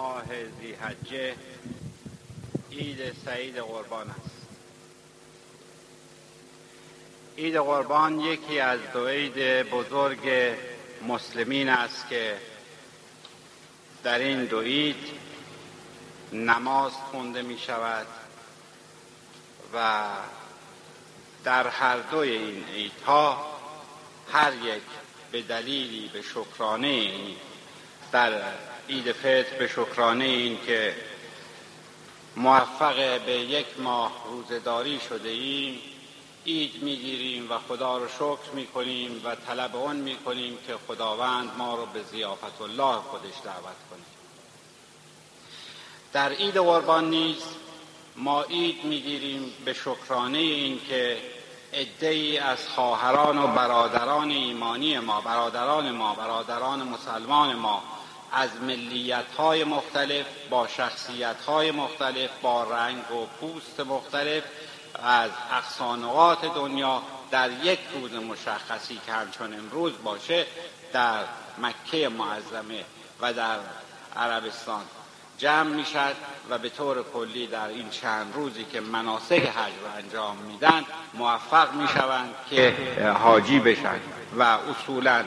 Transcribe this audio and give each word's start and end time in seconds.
ماه 0.00 0.24
زیحجه 0.60 1.34
عید 2.72 3.12
سعید 3.24 3.58
قربان 3.58 4.10
است. 4.10 4.46
عید 7.38 7.56
قربان 7.56 8.20
یکی 8.20 8.60
از 8.60 8.80
دو 8.92 9.06
عید 9.06 9.38
بزرگ 9.70 10.54
مسلمین 11.08 11.68
است 11.68 12.08
که 12.08 12.36
در 14.02 14.18
این 14.18 14.44
دو 14.44 14.60
عید 14.60 15.20
نماز 16.32 16.92
خونده 16.92 17.42
می 17.42 17.58
شود 17.58 18.06
و 19.74 20.06
در 21.44 21.66
هر 21.66 21.96
دوی 21.96 22.30
این 22.30 22.64
عیدها 22.64 23.46
هر 24.32 24.52
یک 24.54 24.82
به 25.32 25.42
دلیلی 25.42 26.10
به 26.12 26.22
شکرانه 26.22 27.12
در 28.12 28.42
عید 28.88 29.12
فطر 29.12 29.58
به 29.58 29.68
شکرانه 29.68 30.24
این 30.24 30.58
که 30.66 30.94
موفق 32.36 33.20
به 33.20 33.32
یک 33.32 33.66
ماه 33.78 34.12
روزداری 34.30 35.00
شده 35.08 35.28
ایم. 35.28 35.80
عید 36.46 36.82
می‌گیریم 36.82 37.52
و 37.52 37.58
خدا 37.68 37.98
رو 37.98 38.08
شکر 38.08 38.50
می‌کنیم 38.54 39.20
و 39.24 39.34
طلب 39.34 39.76
اون 39.76 39.96
می‌کنیم 39.96 40.58
که 40.66 40.74
خداوند 40.88 41.50
ما 41.58 41.74
رو 41.74 41.86
به 41.86 42.02
زیافت 42.02 42.62
الله 42.62 42.96
خودش 42.96 43.34
دعوت 43.44 43.76
کنه. 43.90 44.00
در 46.12 46.32
عید 46.32 46.56
قربان 46.56 47.10
نیز 47.10 47.42
ما 48.16 48.42
عید 48.42 48.84
می‌گیریم 48.84 49.52
به 49.64 49.72
شکرانه 49.72 50.38
این 50.38 50.80
که 50.88 51.16
ای 52.00 52.38
از 52.38 52.68
خواهران 52.68 53.38
و 53.38 53.46
برادران 53.46 54.30
ایمانی 54.30 54.98
ما 54.98 55.20
برادران 55.20 55.90
ما 55.90 56.14
برادران 56.14 56.82
مسلمان 56.82 57.56
ما 57.56 57.82
از 58.32 58.50
ملیت 58.62 59.34
های 59.38 59.64
مختلف 59.64 60.26
با 60.50 60.68
شخصیت 60.68 61.36
های 61.46 61.70
مختلف 61.70 62.30
با 62.42 62.64
رنگ 62.64 63.12
و 63.12 63.26
پوست 63.40 63.80
مختلف 63.80 64.42
از 65.02 65.30
اقصانقات 65.52 66.54
دنیا 66.54 67.02
در 67.30 67.50
یک 67.62 67.78
روز 67.94 68.12
مشخصی 68.12 69.00
که 69.06 69.12
همچون 69.12 69.54
امروز 69.54 69.92
باشه 70.04 70.46
در 70.92 71.24
مکه 71.58 72.08
معظمه 72.08 72.84
و 73.20 73.32
در 73.32 73.58
عربستان 74.16 74.82
جمع 75.38 75.62
می‌شد 75.62 76.14
و 76.50 76.58
به 76.58 76.68
طور 76.68 77.02
کلی 77.02 77.46
در 77.46 77.68
این 77.68 77.90
چند 77.90 78.34
روزی 78.34 78.64
که 78.64 78.80
مناسک 78.80 79.32
حج 79.32 79.72
رو 79.82 79.96
انجام 79.98 80.36
میدن 80.36 80.84
موفق 81.14 81.74
می‌شوند 81.74 82.34
که 82.50 82.74
حاجی 83.22 83.60
بشن 83.60 84.00
و 84.38 84.42
اصولا 84.42 85.24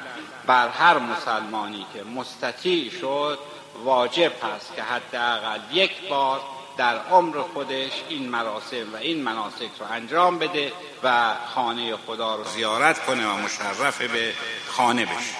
بر 0.48 0.70
هر 0.70 0.98
مسلمانی 0.98 1.86
که 1.94 2.04
مستطیع 2.04 2.92
شد 2.92 3.40
واجب 3.84 4.32
هست 4.44 4.76
که 4.76 4.84
حداقل 4.84 5.60
یک 5.72 6.10
بار 6.10 6.42
در 6.78 6.98
عمر 6.98 7.42
خودش 7.42 7.92
این 8.10 8.30
مراسم 8.30 8.94
و 8.94 8.96
این 8.96 9.24
مناسک 9.24 9.70
رو 9.80 9.86
انجام 9.92 10.40
بده 10.40 10.72
و 11.04 11.36
خانه 11.56 11.98
خدا 11.98 12.36
رو 12.36 12.44
زیارت 12.44 13.06
کنه 13.06 13.28
و 13.28 13.38
مشرف 13.38 14.02
به 14.02 14.34
خانه 14.68 15.06
بشه. 15.06 15.36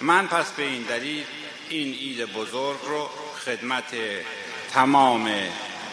من 0.00 0.26
پس 0.26 0.52
به 0.52 0.62
این 0.62 0.82
دلیل 0.82 1.24
این 1.68 1.94
عید 1.94 2.32
بزرگ 2.32 2.78
رو 2.84 3.10
خدمت 3.44 3.94
تمام 4.72 5.30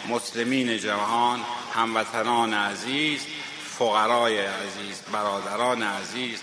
مسلمین 0.08 0.78
جهان 0.78 1.40
هموطنان 1.74 2.54
عزیز 2.54 3.26
فقرای 3.78 4.38
عزیز 4.38 5.02
برادران 5.12 5.82
عزیز 5.82 6.40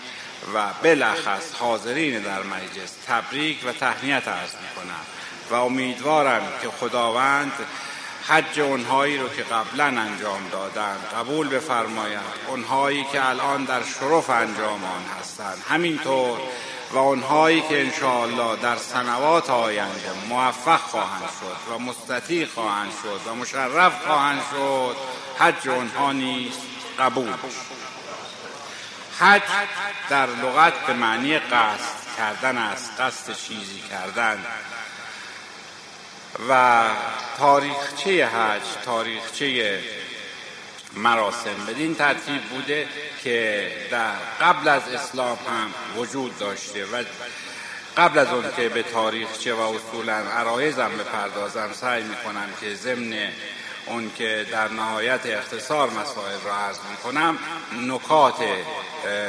و 0.54 0.72
بلخص 0.82 1.54
حاضرین 1.58 2.22
در 2.22 2.42
مجلس 2.42 2.92
تبریک 3.06 3.58
و 3.66 3.72
تهنیت 3.72 4.28
عرض 4.28 4.52
می 4.52 4.68
کنم 4.76 5.04
و 5.50 5.54
امیدوارم 5.54 6.42
که 6.62 6.68
خداوند 6.68 7.52
حج 8.28 8.60
اونهایی 8.60 9.18
رو 9.18 9.28
که 9.28 9.42
قبلا 9.42 9.84
انجام 9.84 10.48
دادن 10.52 10.96
قبول 11.14 11.48
بفرماید. 11.48 12.20
اونهایی 12.48 13.04
که 13.12 13.28
الان 13.28 13.64
در 13.64 13.82
شرف 13.82 14.30
انجام 14.30 14.84
آن 14.84 15.04
هستند 15.20 15.64
همینطور 15.68 16.38
و 16.92 16.98
اونهایی 16.98 17.60
که 17.60 17.80
انشاءالله 17.80 18.56
در 18.56 18.76
سنوات 18.76 19.50
آینده 19.50 20.10
موفق 20.28 20.80
خواهند 20.80 21.30
شد 21.40 21.72
و 21.72 21.78
مستطیع 21.78 22.46
خواهند 22.46 22.90
شد 23.02 23.30
و 23.30 23.34
مشرف 23.34 24.06
خواهند 24.06 24.42
شد 24.50 24.96
حج 25.38 25.68
اونها 25.68 26.12
نیست 26.12 26.60
قبول 26.98 27.32
حج 29.20 29.42
در 30.08 30.26
لغت 30.26 30.86
به 30.86 30.92
معنی 30.92 31.38
قصد 31.38 32.16
کردن 32.16 32.58
است 32.58 33.00
قصد 33.00 33.32
چیزی 33.32 33.80
کردن. 33.90 34.44
و 36.48 36.84
تاریخچه 37.38 38.26
حج 38.26 38.62
تاریخچه 38.84 39.80
مراسم 40.96 41.66
بدین 41.68 41.94
ترتیب 41.94 42.42
بوده 42.42 42.88
که 43.24 43.70
در 43.90 44.12
قبل 44.40 44.68
از 44.68 44.88
اسلام 44.88 45.38
هم 45.48 46.00
وجود 46.00 46.38
داشته 46.38 46.84
و 46.84 47.04
قبل 47.96 48.18
از 48.18 48.28
اون 48.28 48.44
که 48.56 48.68
به 48.68 48.82
تاریخچه 48.82 49.54
و 49.54 49.60
اصولا 49.60 50.12
عرایزم 50.12 50.90
بپردازم 50.98 51.72
سعی 51.72 52.02
می‌کنم 52.02 52.48
که 52.60 52.74
ضمن 52.74 53.28
اون 53.86 54.12
که 54.18 54.46
در 54.50 54.68
نهایت 54.68 55.26
اختصار 55.26 55.90
مسائل 55.90 56.40
را 56.44 56.56
عرض 56.56 56.78
می‌کنم 56.90 57.38
نکات 57.82 58.44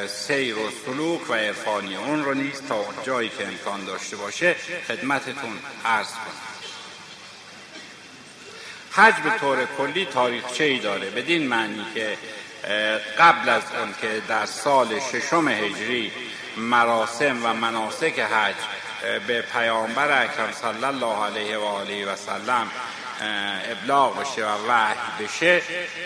سیر 0.07 0.57
و 0.57 0.69
سلوک 0.85 1.29
و 1.29 1.34
عرفانی 1.34 1.95
اون 1.95 2.25
رو 2.25 2.34
نیست 2.34 2.68
تا 2.68 2.85
جایی 3.03 3.29
که 3.29 3.47
امکان 3.47 3.85
داشته 3.85 4.16
باشه 4.16 4.56
خدمتتون 4.88 5.59
عرض 5.85 6.12
کنم. 6.12 6.47
حج 8.91 9.13
به 9.23 9.29
طور 9.40 9.66
کلی 9.78 10.06
تاریخچه 10.06 10.63
ای 10.63 10.79
داره 10.79 11.09
بدین 11.09 11.47
معنی 11.47 11.85
که 11.94 12.18
قبل 13.19 13.50
از 13.50 13.63
اون 13.79 13.94
که 14.01 14.22
در 14.28 14.45
سال 14.45 15.00
ششم 15.00 15.47
هجری 15.47 16.12
مراسم 16.57 17.45
و 17.45 17.53
مناسک 17.53 18.19
حج 18.19 18.56
به 19.28 19.41
پیامبر 19.41 20.24
اکرم 20.24 20.51
صلی 20.51 20.85
الله 20.85 21.24
علیه 21.24 21.57
و 21.57 21.63
آله 21.63 22.06
و 22.06 22.16
سلم 22.16 22.72
ابلاغ 23.22 24.20
بشه 24.20 24.46
و 24.46 24.68
وحی 24.68 25.26
بشه 25.26 25.62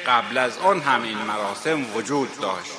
قبل 0.08 0.38
از 0.38 0.58
آن 0.58 0.82
هم 0.82 1.04
این 1.04 1.18
مراسم 1.18 1.96
وجود 1.96 2.40
داشت. 2.40 2.72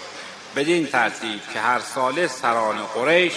بدین 0.56 0.86
ترتیب 0.86 1.40
که 1.52 1.60
هر 1.60 1.78
ساله 1.78 2.26
سران 2.26 2.78
قریش 2.94 3.32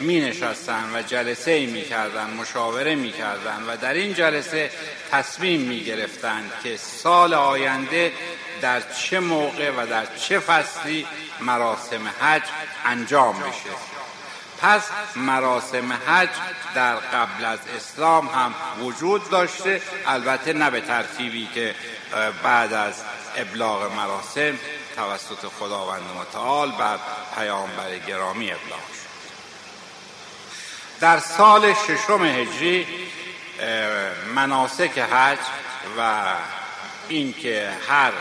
می 0.00 0.20
نشستن 0.20 0.84
و 0.94 1.02
جلسه 1.02 1.66
می 1.66 1.82
کردن 1.82 2.30
مشاوره 2.30 2.94
می 2.94 3.12
کردن 3.12 3.62
و 3.68 3.76
در 3.76 3.94
این 3.94 4.14
جلسه 4.14 4.70
تصمیم 5.10 5.60
می 5.60 5.84
گرفتن 5.84 6.50
که 6.62 6.76
سال 6.76 7.34
آینده 7.34 8.12
در 8.60 8.80
چه 8.80 9.20
موقع 9.20 9.70
و 9.70 9.86
در 9.86 10.06
چه 10.16 10.38
فصلی 10.38 11.06
مراسم 11.40 12.08
حج 12.20 12.42
انجام 12.84 13.40
بشه. 13.40 13.91
پس 14.62 14.82
مراسم 15.16 15.92
حج 15.92 16.28
در 16.74 16.96
قبل 16.96 17.44
از 17.44 17.58
اسلام 17.76 18.28
هم 18.28 18.54
وجود 18.80 19.30
داشته. 19.30 19.82
البته 20.06 20.52
نه 20.52 20.70
به 20.70 20.80
ترتیبی 20.80 21.48
که 21.54 21.74
بعد 22.42 22.72
از 22.72 22.94
ابلاغ 23.36 23.92
مراسم 23.92 24.58
توسط 24.96 25.46
خداوند 25.58 26.02
متعال 26.20 26.70
بر 26.70 26.98
پیامبر 27.36 27.98
گرامی 27.98 28.52
ابلاغ 28.52 28.80
شد. 28.92 29.12
در 31.00 31.18
سال 31.18 31.74
ششم 31.74 32.24
هجری 32.24 32.86
مناسک 34.34 34.98
حج 34.98 35.38
و 35.98 36.22
اینکه 37.08 37.70
هر 37.88 38.12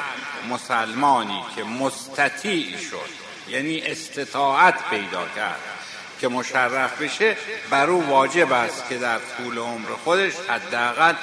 مسلمانی 0.50 1.44
که 1.56 1.64
مستطیع 1.64 2.78
شد 2.78 3.10
یعنی 3.48 3.82
استطاعت 3.82 4.90
پیدا 4.90 5.28
کرد 5.36 5.81
که 6.22 6.28
مشرف 6.28 7.02
بشه 7.02 7.38
بر 7.70 7.90
او 7.90 8.08
واجب 8.08 8.52
است 8.52 8.90
که 8.90 8.98
در 8.98 9.20
طول 9.38 9.58
عمر 9.58 9.90
خودش 10.04 10.34
حداقل 10.50 11.14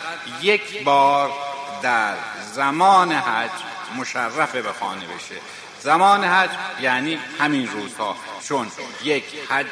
یک 0.43 0.85
بار 0.85 1.31
در 1.83 2.15
زمان 2.53 3.13
حج 3.13 3.51
مشرف 3.97 4.57
به 4.57 4.73
خانه 4.73 5.07
بشه. 5.07 5.35
زمان 5.81 6.25
حج 6.25 6.51
یعنی 6.81 7.19
همین 7.39 7.69
روزها. 7.69 8.17
چون 8.49 8.71
یک 9.05 9.25
حج 9.49 9.67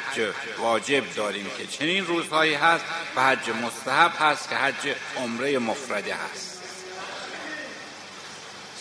واجب 0.59 1.13
داریم 1.15 1.45
که 1.57 1.67
چنین 1.67 2.05
روزهایی 2.05 2.53
هست 2.53 2.85
و 3.15 3.23
حج 3.23 3.49
مستحب 3.49 4.11
هست 4.19 4.49
که 4.49 4.55
حج 4.55 4.95
عمره 5.17 5.59
مفرده 5.59 6.15
هست. 6.15 6.63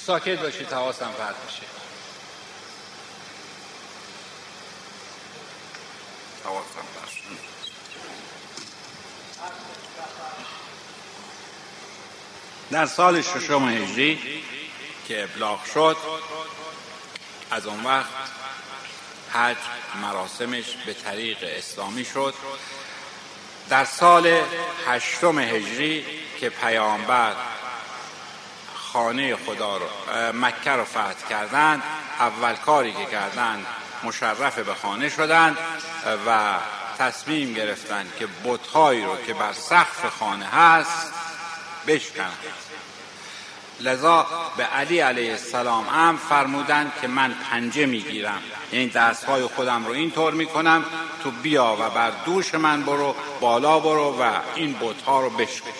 ساکت 0.07 0.39
باشید 0.43 0.73
حواسم 0.73 1.11
فرد 6.47 7.07
بشه 7.07 7.21
در 12.71 12.87
سال 12.87 13.23
ششم 13.23 13.69
هجری 13.69 14.43
که 15.09 15.23
ابلاغ 15.23 15.65
شد 15.65 15.97
از 17.51 17.67
اون 17.67 17.85
وقت 17.85 18.07
حج 19.33 19.57
مراسمش 20.03 20.65
به 20.87 20.95
طریق 20.95 21.39
اسلامی 21.43 22.05
شد. 22.05 22.35
در 23.69 23.85
سال 23.85 24.41
هشتم 24.87 25.39
هجری 25.39 26.05
که 26.41 26.49
پیامبر 26.49 27.33
خانه 28.75 29.37
خدا 29.37 29.77
رو 29.77 29.87
مکه 30.33 30.71
رو 30.71 30.85
فتح 30.85 31.29
کردند 31.31 31.83
اول 32.21 32.55
کاری 32.55 32.93
که 32.93 33.05
کردند 33.05 33.67
مشرف 34.07 34.59
به 34.59 34.75
خانه 34.75 35.09
شدند 35.09 35.57
و 36.27 36.55
تصمیم 36.99 37.55
گرفتند 37.55 38.13
که 38.19 38.29
بتهایی 38.45 39.05
رو 39.05 39.17
که 39.27 39.35
بر 39.35 39.53
سقف 39.53 40.19
خانه 40.19 40.47
هست 40.47 41.13
بشکنند. 41.87 42.39
لذا 43.81 44.27
به 44.57 44.65
علی 44.65 45.01
علیه 45.01 45.31
السلام 45.31 45.89
هم 45.89 46.17
فرمودند 46.17 46.93
که 47.01 47.09
من 47.09 47.35
پنجه 47.51 47.87
می‌گیرم. 47.87 48.43
یعنی 48.73 48.89
دستهای 48.89 49.43
خودم 49.43 49.87
رو 49.87 49.93
اینطور 49.93 50.33
می‌کنم 50.33 50.85
تو 51.23 51.31
بیا 51.31 51.77
و 51.81 51.91
بر 51.91 52.13
دوش 52.25 52.55
من 52.55 52.83
برو 52.83 53.15
بالا 53.41 53.79
برو 53.79 54.17
و 54.21 54.31
این 54.55 54.77
بتها 54.81 55.21
رو 55.21 55.31
بشکن. 55.31 55.71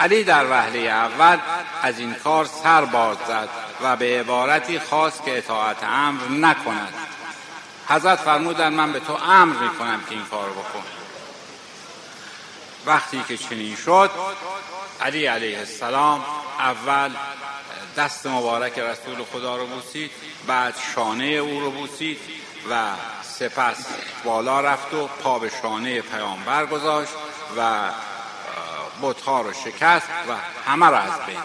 علی 0.00 0.24
در 0.24 0.50
وهله 0.50 0.78
اول 0.78 1.38
از 1.82 1.98
این 1.98 2.14
کار 2.14 2.44
سر 2.44 2.84
باز 2.84 3.16
زد 3.28 3.48
و 3.82 3.96
به 3.96 4.20
عبارتی 4.20 4.78
خواست 4.78 5.24
که 5.24 5.38
اطاعت 5.38 5.84
امر 5.84 6.22
نکند. 6.28 6.94
حضرت 7.88 8.18
فرمودن 8.18 8.72
من 8.72 8.92
به 8.92 9.00
تو 9.00 9.12
امر 9.12 9.56
می‌کنم 9.56 10.00
که 10.08 10.14
این 10.14 10.24
کار 10.24 10.50
بکن 10.50 10.82
وقتی 12.86 13.24
که 13.28 13.36
چنین 13.36 13.76
شد 13.76 14.10
علی 15.00 15.26
علیه 15.26 15.58
السلام 15.58 16.24
اول 16.58 17.10
دست 17.96 18.26
مبارک 18.26 18.78
رسول 18.78 19.24
خدا 19.32 19.56
رو 19.56 19.66
بوسید 19.66 20.10
بعد 20.46 20.74
شانه 20.94 21.24
او 21.24 21.60
رو 21.60 21.70
بوسید 21.70 22.18
و 22.70 22.90
سپس 23.22 23.86
بالا 24.24 24.60
رفت 24.60 24.94
و 24.94 25.06
پا 25.06 25.38
به 25.38 25.50
شانه 25.62 26.00
پیامبر 26.00 26.66
گذاشت 26.66 27.12
و 27.58 27.90
بتها 29.02 29.40
رو 29.40 29.52
شکست 29.52 30.08
و 30.28 30.32
همه 30.70 30.90
را 30.90 30.98
از 30.98 31.26
بین 31.26 31.36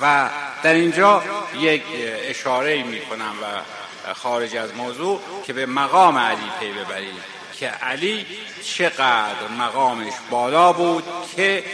و 0.00 0.28
در 0.62 0.74
اینجا 0.74 1.22
یک 1.58 1.82
اشاره 2.28 2.82
می 2.82 3.00
کنم 3.00 3.34
و 3.42 4.14
خارج 4.14 4.56
از 4.56 4.74
موضوع 4.74 5.20
که 5.46 5.52
به 5.52 5.66
مقام 5.66 6.18
علی 6.18 6.50
پی 6.60 6.72
ببرید 6.72 7.36
که 7.58 7.68
علی 7.68 8.26
چقدر 8.64 9.48
مقامش 9.58 10.12
بالا 10.30 10.72
بود 10.72 11.04
که 11.36 11.64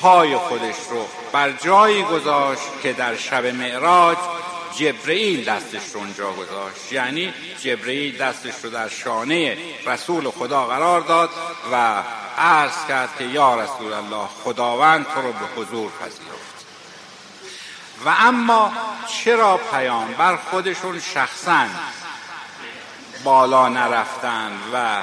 پای 0.00 0.36
خودش 0.36 0.76
رو 0.90 1.06
بر 1.32 1.50
جایی 1.50 2.02
گذاشت 2.02 2.62
که 2.82 2.92
در 2.92 3.16
شب 3.16 3.46
معراج 3.46 4.18
جبرئیل 4.78 5.44
دستش 5.44 5.82
رو 5.94 6.00
اونجا 6.00 6.32
گذاشت. 6.32 6.92
یعنی 6.92 7.34
جبرئیل 7.60 8.16
دستش 8.16 8.54
رو 8.62 8.70
در 8.70 8.88
شانه 8.88 9.58
رسول 9.86 10.30
خدا 10.30 10.66
قرار 10.66 11.00
داد 11.00 11.30
و 11.72 12.02
عرض 12.38 12.86
کرد 12.88 13.08
که 13.18 13.24
یا 13.24 13.54
رسول 13.54 13.92
الله 13.92 14.26
خداوند 14.44 15.06
تو 15.14 15.20
رو 15.22 15.32
به 15.32 15.46
حضور 15.56 15.90
پذیرفت. 16.00 16.66
و 18.04 18.08
اما 18.18 18.72
چرا 19.24 19.56
پیامبر 19.56 20.36
خودشون 20.36 21.00
شخصا 21.00 21.66
بالا 23.24 23.68
نرفتن 23.68 24.52
و 24.72 25.02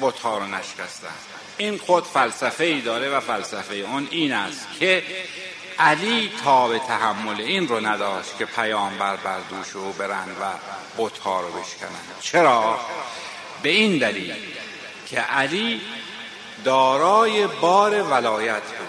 بتها 0.00 0.38
رو 0.38 0.46
نشکستن. 0.46 1.14
این 1.56 1.78
خود 1.78 2.04
فلسفه 2.04 2.64
ای 2.64 2.80
داره 2.80 3.08
و 3.08 3.20
فلسفه 3.20 3.74
اون 3.74 4.08
این 4.10 4.32
است 4.32 4.66
که 4.78 5.02
علی 5.78 6.32
تا 6.44 6.68
به 6.68 6.78
تحمل 6.78 7.40
این 7.40 7.68
رو 7.68 7.86
نداشت 7.86 8.38
که 8.38 8.44
پیامبر 8.44 9.16
بر 9.16 9.38
دوش 9.50 9.76
او 9.76 9.92
برن 9.92 10.28
و 10.40 10.44
بتها 10.98 11.40
رو 11.40 11.48
بشکنن. 11.48 12.20
چرا؟ 12.20 12.78
به 13.62 13.68
این 13.68 13.98
دلیل 13.98 14.34
که 15.06 15.20
علی 15.20 15.80
دارای 16.64 17.46
بار 17.46 18.02
ولایت 18.02 18.62
بود. 18.62 18.88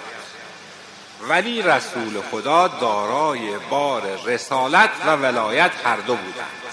ولی 1.30 1.62
رسول 1.62 2.22
خدا 2.32 2.68
دارای 2.68 3.58
بار 3.70 4.20
رسالت 4.26 4.90
و 5.06 5.16
ولایت 5.16 5.72
هر 5.84 5.98
دو 5.98 6.16
بودند. 6.16 6.65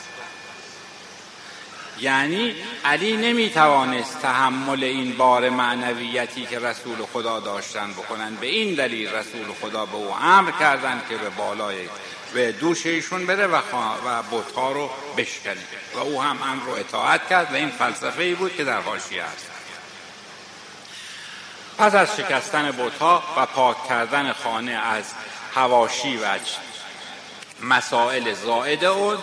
یعنی 2.02 2.54
علی 2.84 3.16
نمی‌توانست 3.16 4.22
تحمل 4.22 4.84
این 4.84 5.16
بار 5.16 5.48
معنویتی 5.48 6.46
که 6.46 6.58
رسول 6.58 7.06
خدا 7.12 7.40
داشتن 7.40 7.92
بکنن. 7.92 8.34
به 8.34 8.46
این 8.46 8.74
دلیل 8.74 9.08
رسول 9.08 9.52
خدا 9.60 9.86
به 9.86 9.94
او 9.94 10.14
امر 10.14 10.50
کردند 10.50 11.02
که 11.08 11.16
به 11.16 11.30
بالای 11.30 11.88
به 12.34 12.52
دوش 12.52 12.86
ایشون 12.86 13.26
بره 13.26 13.46
و, 13.46 13.56
و 14.06 14.22
بتها 14.32 14.72
رو 14.72 14.90
بشکنه. 15.16 15.62
و 15.94 15.98
او 15.98 16.22
هم 16.22 16.38
امر 16.42 16.64
رو 16.64 16.72
اطاعت 16.72 17.28
کرد 17.28 17.52
و 17.52 17.54
این 17.54 17.70
فلسفه 17.70 18.22
ای 18.22 18.34
بود 18.34 18.56
که 18.56 18.64
در 18.64 18.80
حاشیه 18.80 19.22
است. 19.22 19.50
پس 21.78 21.94
از 21.94 22.16
شکستن 22.16 22.70
بتها 22.70 23.22
و 23.36 23.46
پاک 23.46 23.88
کردن 23.88 24.32
خانه 24.32 24.72
از 24.72 25.04
هواشی 25.54 26.16
و 26.16 26.38
مسائل 27.62 28.34
زائد 28.34 28.84
اون 28.84 29.18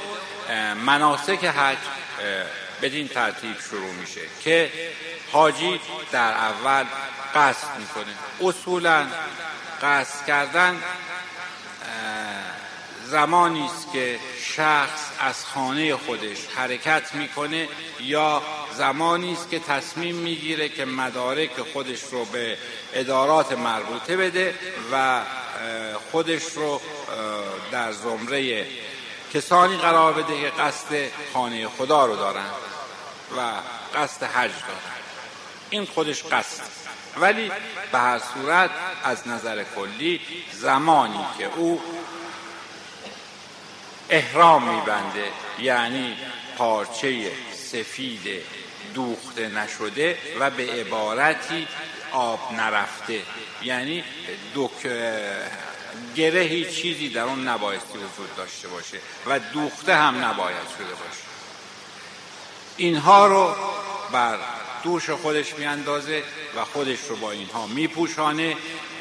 مناسک 0.85 1.45
حج 1.45 1.77
بدین 2.81 3.07
ترتیب 3.07 3.55
شروع 3.69 3.91
میشه 3.91 4.21
که 4.43 4.71
حاجی 5.31 5.79
در 6.11 6.31
اول 6.31 6.85
قصد 7.35 7.77
می‌کنه. 7.79 8.13
اصولا 8.41 9.07
قصد 9.81 10.25
کردن 10.25 10.83
زمانی 13.05 13.65
است 13.65 13.91
که 13.93 14.19
شخص 14.41 15.09
از 15.19 15.45
خانه 15.45 15.95
خودش 15.95 16.37
حرکت 16.55 17.15
می‌کنه 17.15 17.67
یا 17.99 18.41
زمانی 18.77 19.33
است 19.33 19.49
که 19.49 19.59
تصمیم 19.59 20.15
می‌گیره 20.15 20.69
که 20.69 20.85
مدارک 20.85 21.49
خودش 21.73 21.99
رو 22.11 22.25
به 22.25 22.57
ادارات 22.93 23.51
مربوطه 23.51 24.17
بده 24.17 24.55
و 24.91 25.21
خودش 26.11 26.43
رو 26.55 26.81
در 27.71 27.91
زمره 27.91 28.67
کسانی 29.33 29.77
قرار 29.77 30.13
بده 30.13 30.41
که 30.41 30.49
قصد 30.49 31.11
خانه 31.33 31.67
خدا 31.67 32.05
رو 32.05 32.15
دارن 32.15 32.49
و 33.37 33.53
قصد 33.95 34.23
حج 34.23 34.51
دارن. 34.51 34.99
این 35.69 35.85
خودش 35.85 36.23
قصد. 36.23 36.63
ولی 37.17 37.51
به 37.91 37.99
هر 37.99 38.19
صورت 38.33 38.69
از 39.03 39.27
نظر 39.27 39.63
کلی 39.75 40.21
زمانی 40.51 41.25
که 41.37 41.45
او 41.55 41.81
احرام 44.09 44.75
میبنده 44.75 45.31
یعنی 45.59 46.17
پارچه 46.57 47.31
سفید 47.53 48.43
دوخته 48.93 49.47
نشده 49.47 50.17
و 50.39 50.49
به 50.49 50.71
عبارتی 50.71 51.67
آب 52.11 52.53
نرفته. 52.53 53.21
یعنی 53.61 54.03
دک 54.55 54.87
گره 56.15 56.65
چیزی 56.71 57.09
در 57.09 57.23
اون 57.23 57.47
نبایستی 57.47 57.97
وجود 57.97 58.35
داشته 58.37 58.67
باشه 58.67 58.97
و 59.27 59.39
دوخته 59.39 59.95
هم 59.95 60.25
نباید 60.25 60.67
شده 60.77 60.93
باشه. 60.93 61.23
اینها 62.77 63.27
رو 63.27 63.55
بر 64.11 64.37
دوش 64.83 65.09
خودش 65.09 65.53
میاندازه 65.53 66.23
و 66.55 66.65
خودش 66.65 66.99
رو 67.09 67.15
با 67.15 67.31
اینها 67.31 67.67
میپوشانه 67.67 68.55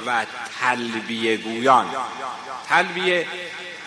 و 0.07 0.27
تلبیه 0.61 1.37
گویان. 1.37 1.87
تلبیه 2.69 3.27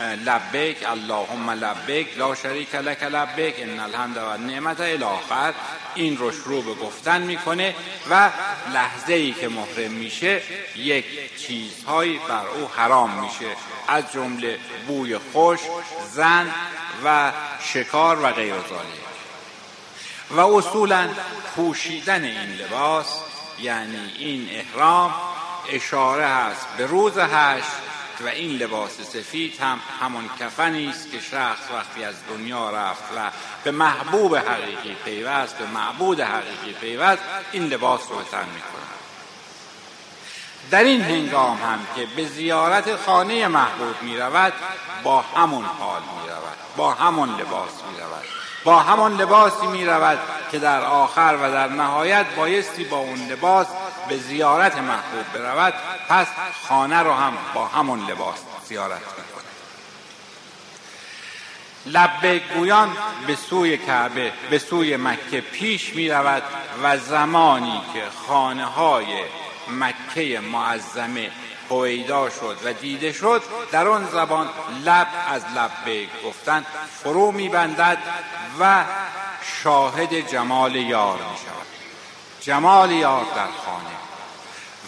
لبیک 0.02 0.90
اللهم 0.90 1.50
لبیک 1.50 2.18
لا 2.18 2.36
شریک 2.36 2.76
لک 2.76 3.04
لبیک 3.04 3.56
ان 3.58 3.80
الحمد 3.80 4.18
و 4.18 4.38
نعمت 4.38 4.82
الاخر 4.82 5.54
این 5.96 6.18
رو 6.18 6.32
شروع 6.32 6.64
به 6.64 6.74
گفتن 6.74 7.22
می‌کنه 7.22 7.76
و 8.10 8.30
لحظه 8.74 9.14
ای 9.14 9.32
که 9.32 9.50
محرم 9.50 9.92
میشه 9.92 10.42
یک 10.76 11.06
چیزهایی 11.38 12.20
بر 12.28 12.48
او 12.48 12.68
حرام 12.78 13.10
میشه. 13.10 13.56
از 13.88 14.12
جمله 14.12 14.60
بوی 14.88 15.18
خوش 15.18 15.60
زن 16.12 16.52
و 17.06 17.32
شکار 17.74 18.20
و 18.20 18.32
غیر 18.32 18.54
و 20.32 20.40
اصولا 20.40 21.10
پوشیدن 21.56 22.24
این 22.24 22.52
لباس 22.56 23.08
یعنی 23.60 24.12
این 24.18 24.50
احرام 24.52 25.14
اشاره 25.70 26.28
هست 26.28 26.68
به 26.78 26.86
روز 26.86 27.18
هشت 27.18 27.91
و 28.26 28.28
این 28.28 28.58
لباس 28.58 29.02
سفید 29.02 29.60
هم 29.62 29.80
همون 30.02 30.30
کفنی 30.40 30.88
است 30.88 31.12
که 31.12 31.20
شخص 31.20 31.72
وقتی 31.74 32.04
از 32.04 32.16
دنیا 32.30 32.70
رفت 32.70 33.04
و 33.18 33.32
به 33.64 33.72
محبوب 33.72 34.36
حقیقی 34.36 34.96
پیوست 35.06 35.58
به 35.58 35.66
معبود 35.66 36.20
حقیقی 36.20 36.74
پیوست 36.82 37.22
این 37.52 37.68
لباس 37.68 38.02
رو 38.10 38.24
تن 38.24 38.46
می‌کنه 38.46 38.82
در 40.72 40.84
این 40.84 41.02
هنگام 41.02 41.58
هم 41.58 41.80
که 41.96 42.08
به 42.16 42.26
زیارت 42.26 42.96
خانه 42.96 43.48
محبوب 43.48 44.02
می 44.02 44.18
رود 44.18 44.54
با 45.04 45.22
همون 45.22 45.66
حال 45.66 46.02
می 46.02 46.30
رود 46.30 46.58
با 46.78 46.94
همون 46.94 47.30
لباس 47.30 47.72
می 47.92 48.00
رود 48.00 48.26
با 48.64 48.80
همان 48.80 49.18
لباسی 49.18 49.68
می 49.68 49.86
رود 49.86 50.20
که 50.52 50.60
در 50.60 50.82
آخر 50.82 51.38
و 51.44 51.52
در 51.52 51.68
نهایت 51.68 52.26
بایستی 52.36 52.84
با 52.84 52.98
اون 52.98 53.28
لباس 53.28 53.68
به 54.10 54.18
زیارت 54.18 54.78
محبوب 54.78 55.34
برود 55.34 55.74
پس 56.10 56.28
خانه 56.68 57.00
رو 57.00 57.14
هم 57.14 57.38
با 57.54 57.66
همون 57.66 58.00
لباس 58.00 58.40
زیارت 58.68 59.00
می‌کنه. 59.00 59.42
لبه 61.86 62.40
گویان 62.40 62.98
به 63.28 63.36
سوی 63.36 63.78
کعبه 63.78 64.34
به 64.50 64.60
سوی 64.60 64.98
مکه 64.98 65.42
پیش 65.42 65.96
می 65.96 66.10
رود 66.10 66.44
و 66.84 66.98
زمانی 66.98 67.82
که 67.94 68.04
خانه 68.28 68.66
های 68.66 69.24
مکه 69.68 70.40
معظمه 70.40 71.32
هویدا 71.70 72.30
شد 72.30 72.58
و 72.64 72.74
دیده 72.74 73.14
شد 73.14 73.44
در 73.72 73.88
آن 73.88 74.08
زبان 74.08 74.50
لب 74.86 75.08
از 75.28 75.44
لبه 75.56 76.08
گفتن 76.26 76.66
فرو 77.04 77.32
میبندد 77.32 77.98
و 78.60 78.84
شاهد 79.64 80.14
جمال 80.14 80.76
یار 80.76 81.18
می 81.18 81.38
شود 81.38 81.71
جمال 82.42 82.92
یار 82.92 83.26
در 83.36 83.48
خانه. 83.66 84.02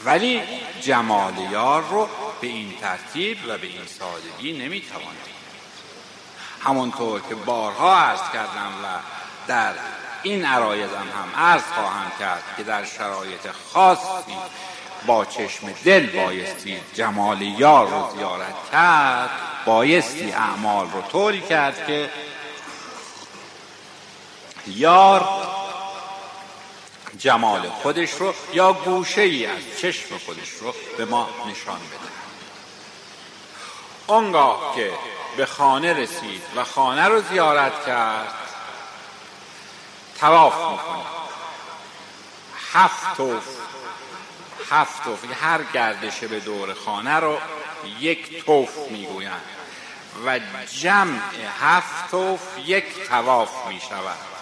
ولی 0.05 0.41
جمال 0.81 1.33
یار 1.51 1.83
رو 1.89 2.09
به 2.41 2.47
این 2.47 2.73
ترتیب 2.81 3.37
و 3.47 3.57
به 3.57 3.67
این 3.67 3.85
سادگی 3.99 4.65
نمی‌توان 4.65 5.15
همونطور 6.63 7.21
که 7.29 7.35
بارها 7.35 7.95
عرض 7.95 8.21
کردم 8.33 8.71
و 8.83 8.87
در 9.47 9.73
این 10.23 10.45
عرایزم 10.45 10.95
هم 10.95 11.43
عرض 11.43 11.63
خواهم 11.63 12.11
کرد 12.19 12.43
که 12.57 12.63
در 12.63 12.85
شرایط 12.85 13.47
خاصی 13.73 14.37
با 15.05 15.25
چشم 15.25 15.73
دل 15.85 16.05
بایستی 16.05 16.77
جمال 16.93 17.41
یار 17.41 17.87
رو 17.87 18.17
زیارت 18.17 18.71
کرد 18.71 19.29
بایستی 19.65 20.31
اعمال 20.31 20.87
رو 20.91 21.01
طوری 21.01 21.41
کرد 21.41 21.87
که 21.87 22.09
یار 24.67 25.19
جمال 27.17 27.69
خودش 27.69 28.11
رو 28.11 28.33
یا 28.53 28.73
گوشه 28.73 29.21
ای 29.21 29.45
از 29.45 29.61
چشم 29.81 30.17
خودش 30.25 30.49
رو 30.49 30.75
به 30.97 31.05
ما 31.05 31.29
نشان 31.47 31.79
بده. 31.79 32.13
آنگاه 34.07 34.75
که 34.75 34.93
به 35.37 35.45
خانه 35.45 35.93
رسید 35.93 36.41
و 36.55 36.63
خانه 36.63 37.07
رو 37.07 37.21
زیارت 37.21 37.85
کرد 37.85 38.33
تواف 40.19 40.71
می‌کنه. 40.71 41.03
هفت 42.73 43.17
توف 43.17 43.43
هفت 44.69 45.03
توف 45.03 45.25
هر 45.41 45.63
گردش 45.63 46.19
به 46.19 46.39
دور 46.39 46.73
خانه 46.73 47.15
رو 47.15 47.37
یک 47.99 48.45
توف 48.45 48.77
می‌گویند 48.91 49.41
و 50.25 50.39
جمع 50.81 51.19
هفت 51.59 52.11
توف 52.11 52.41
یک 52.65 53.07
تواف 53.07 53.67
می 53.67 53.81
شود 53.89 54.32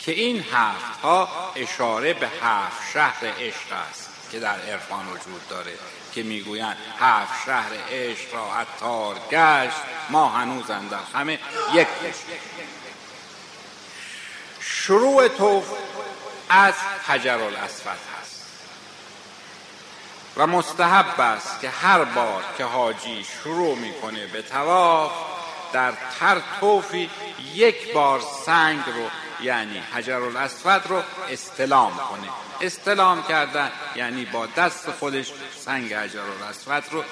که 0.00 0.12
این 0.12 0.44
هفت 0.52 1.00
ها 1.02 1.28
اشاره 1.56 2.14
به 2.14 2.28
هفت 2.42 2.92
شهر 2.92 3.26
عشق 3.38 3.72
است 3.90 4.10
که 4.30 4.40
در 4.40 4.60
عرفان 4.60 5.06
وجود 5.06 5.48
داره 5.48 5.72
که 6.12 6.22
می‌گویند 6.22 6.76
هفت 7.00 7.46
شهر 7.46 7.70
عشق 7.90 8.34
را 8.34 8.54
عطار 8.54 9.16
گشت 9.30 9.76
ما 10.10 10.28
هنوز 10.28 10.66
در 10.66 10.98
همه 11.14 11.38
یک 11.74 11.88
شروع 14.60 15.28
توف 15.28 15.64
از 16.48 16.74
حجر 17.06 17.42
الاسود 17.42 17.98
هست 18.20 18.40
و 20.36 20.46
مستحب 20.46 21.20
است 21.20 21.60
که 21.60 21.70
هر 21.70 22.04
بار 22.04 22.44
که 22.58 22.64
حاجی 22.64 23.24
شروع 23.42 23.76
می‌کنه 23.76 24.26
به 24.26 24.42
تواف 24.42 25.12
در 25.72 25.92
هر 26.20 26.42
توفی 26.60 27.10
یک 27.54 27.92
بار 27.92 28.20
سنگ 28.46 28.82
رو 28.86 29.10
یعنی 29.42 29.78
حجر 29.78 30.22
الاسود 30.22 30.86
رو 30.86 31.02
استلام 31.28 31.96
کنه. 31.96 32.28
استلام 32.60 33.22
کردن 33.22 33.72
یعنی 33.96 34.24
با 34.24 34.46
دست 34.46 34.90
خودش 34.90 35.32
سنگ 35.64 35.94
حجر 35.94 36.20
الاسود 36.20 36.84
رو 36.90 37.04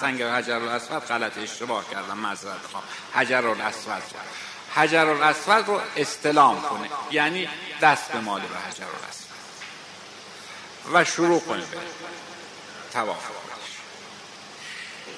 سنگ 0.00 0.22
حجر 0.22 0.54
الاسود 0.54 1.04
غلط 1.04 1.38
اشتباه 1.38 1.90
کردم 1.90 2.18
معذرت 2.18 2.66
خواهم 2.72 2.86
حجر 3.14 3.46
الاسود 3.46 3.92
رو 3.92 4.20
حجر 4.74 5.06
الاسود 5.06 5.68
رو 5.68 5.80
استلام 5.96 6.62
کنه. 6.62 6.88
یعنی 7.10 7.48
دست 7.80 8.12
به 8.12 8.20
مال 8.20 8.40
به 8.40 8.56
حجر 8.56 8.84
الاسود 8.84 9.34
و 10.92 11.04
شروع 11.04 11.40
کنه 11.40 11.60
به 11.60 11.78
تواف. 12.92 13.26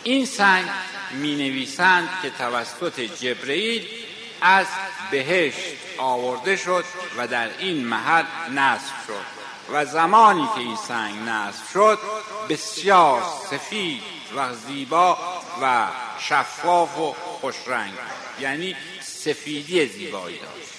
این 0.03 0.27
سنگ 0.27 0.67
می 1.11 1.35
نویسند 1.35 2.09
که 2.23 2.31
توسط 2.31 3.01
جبرئیل 3.01 4.06
از 4.47 4.67
بهشت 5.11 5.77
آورده 5.99 6.57
شد 6.57 6.85
و 7.17 7.29
در 7.29 7.59
این 7.59 7.85
محل 7.85 8.25
نصب 8.55 8.95
شد 9.07 9.37
و 9.73 9.85
زمانی 9.85 10.49
که 10.55 10.61
این 10.61 10.77
سنگ 10.77 11.29
نصب 11.29 11.63
شد 11.73 11.99
بسیار 12.49 13.23
سفید 13.51 14.03
و 14.37 14.55
زیبا 14.55 15.19
و 15.63 15.87
شفاف 16.19 16.99
و 16.99 17.13
خوشرنگ 17.41 17.93
یعنی 18.41 18.77
سفیدی 19.01 19.87
زیبایی 19.87 20.39
داشت. 20.39 20.73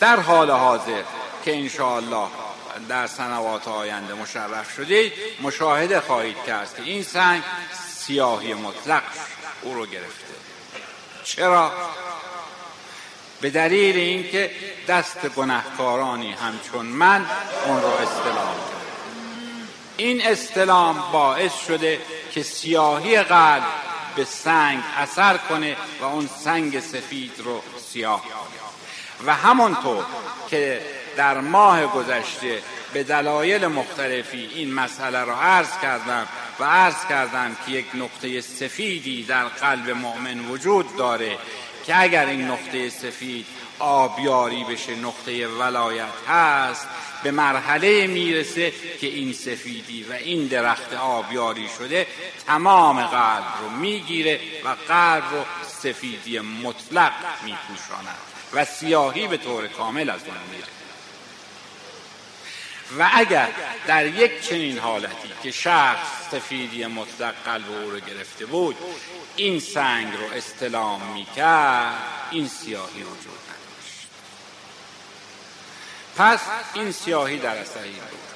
در 0.00 0.20
حال 0.20 0.50
حاضر 0.50 1.02
که 1.44 1.56
انشاءالله 1.56 2.28
در 2.88 3.06
سنوات 3.06 3.68
آینده 3.68 4.14
مشرف 4.14 4.74
شدید 4.74 5.12
مشاهده 5.42 6.00
خواهید 6.00 6.36
کرد 6.46 6.76
که 6.76 6.82
این 6.82 7.02
سنگ 7.02 7.42
سیاهی 7.88 8.54
مطلق 8.54 9.02
او 9.62 9.74
رو 9.74 9.86
گرفته. 9.86 10.37
چرا؟ 11.28 11.72
به 13.40 13.50
دلیل 13.50 13.96
اینکه 13.96 14.50
دست 14.88 15.28
گنهکارانی 15.28 16.32
همچون 16.32 16.86
من 16.86 17.26
اون 17.66 17.82
رو 17.82 17.88
استلام 17.88 18.54
کرد 18.54 18.78
این 19.96 20.26
استلام 20.26 21.04
باعث 21.12 21.52
شده 21.66 22.00
که 22.32 22.42
سیاهی 22.42 23.22
قلب 23.22 23.62
به 24.16 24.24
سنگ 24.24 24.82
اثر 24.96 25.36
کنه 25.36 25.76
و 26.00 26.04
اون 26.04 26.28
سنگ 26.44 26.80
سفید 26.80 27.32
رو 27.38 27.62
سیاه 27.92 28.22
کنه 28.22 28.58
و 29.26 29.34
همانطور 29.34 30.04
که 30.50 30.80
در 31.16 31.40
ماه 31.40 31.86
گذشته 31.86 32.62
به 32.92 33.02
دلایل 33.02 33.66
مختلفی 33.66 34.50
این 34.54 34.74
مسئله 34.74 35.24
را 35.24 35.40
عرض 35.40 35.78
کردم 35.82 36.26
و 36.60 36.64
عرض 36.64 37.06
کردم 37.08 37.56
که 37.66 37.72
یک 37.72 37.86
نقطه 37.94 38.40
سفیدی 38.40 39.22
در 39.22 39.44
قلب 39.44 39.90
مؤمن 39.90 40.40
وجود 40.40 40.96
داره 40.96 41.38
که 41.86 42.02
اگر 42.02 42.26
این 42.26 42.44
نقطه 42.44 42.90
سفید 42.90 43.46
آبیاری 43.78 44.64
بشه 44.64 44.94
نقطه 44.94 45.48
ولایت 45.48 46.28
هست 46.28 46.88
به 47.22 47.30
مرحله 47.30 48.06
می‌رسه 48.06 48.72
که 49.00 49.06
این 49.06 49.32
سفیدی 49.32 50.02
و 50.02 50.12
این 50.12 50.46
درخت 50.46 50.92
آبیاری 50.92 51.68
شده 51.78 52.06
تمام 52.46 53.02
قلب 53.02 53.44
رو 53.60 53.70
می‌گیره 53.70 54.40
و 54.64 54.68
قلب 54.88 55.24
رو 55.32 55.44
سفیدی 55.82 56.38
مطلق 56.38 57.12
میپوشاند 57.44 58.16
و 58.52 58.64
سیاهی 58.64 59.26
به 59.26 59.36
طور 59.36 59.66
کامل 59.66 60.10
از 60.10 60.20
اون 60.26 60.36
میره 60.52 60.77
و 62.98 63.10
اگر 63.14 63.48
در 63.86 64.06
یک 64.06 64.48
چنین 64.48 64.78
حالتی 64.78 65.28
که 65.42 65.50
شخص 65.50 66.06
سفیدی 66.30 66.86
مطلق 66.86 67.34
قلب 67.44 67.70
او 67.70 67.90
رو 67.90 68.00
گرفته 68.00 68.46
بود 68.46 68.76
این 69.36 69.60
سنگ 69.60 70.14
رو 70.14 70.36
استلام 70.36 71.02
می‌کرد 71.02 71.94
این 72.30 72.48
سیاهی 72.48 73.02
وجود 73.02 73.38
نداشت. 73.48 74.08
پس 76.16 76.40
این 76.74 76.92
سیاهی 76.92 77.38
در 77.38 77.56
اثر 77.56 77.80
بود. 77.80 78.28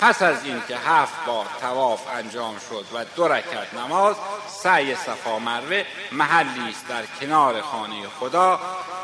پس 0.00 0.22
از 0.22 0.44
اینکه 0.44 0.76
هفت 0.76 1.24
بار 1.26 1.46
تواف 1.60 2.00
انجام 2.14 2.56
شد 2.70 2.84
و 2.94 3.04
دو 3.16 3.28
رکعت 3.28 3.74
نماز 3.74 4.16
سعی 4.62 4.94
صفا 4.94 5.38
مروه 5.38 5.84
محلی 6.12 6.70
است 6.70 6.88
در 6.88 7.02
کنار 7.20 7.60
خانه 7.60 8.08
خدا 8.20 8.60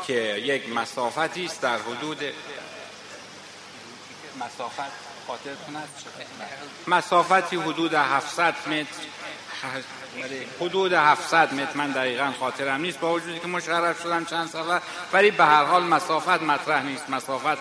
که 0.07 0.13
یک 0.43 0.69
مسافتی 0.69 1.45
است 1.45 1.61
در 1.61 1.77
حدود 1.77 2.23
مسافت 4.39 4.91
خاطر 5.27 5.55
مسافتی 6.87 7.55
حدود 7.55 7.93
700 7.93 8.55
متر. 8.67 8.87
حدود 10.59 10.93
700 10.93 11.53
متر. 11.53 11.77
من 11.77 11.91
دقیقا 11.91 12.33
خاطرم 12.39 12.81
نیست. 12.81 12.99
با 12.99 13.13
وجودی 13.13 13.39
که 13.39 13.47
مشرف 13.47 14.03
شدم 14.03 14.25
چند 14.25 14.47
سفر 14.47 14.81
ولی 15.13 15.31
به 15.31 15.45
هر 15.45 15.63
حال 15.63 15.83
مسافت 15.83 16.41
مطرح 16.41 16.83
نیست. 16.83 17.09
مسافت 17.09 17.57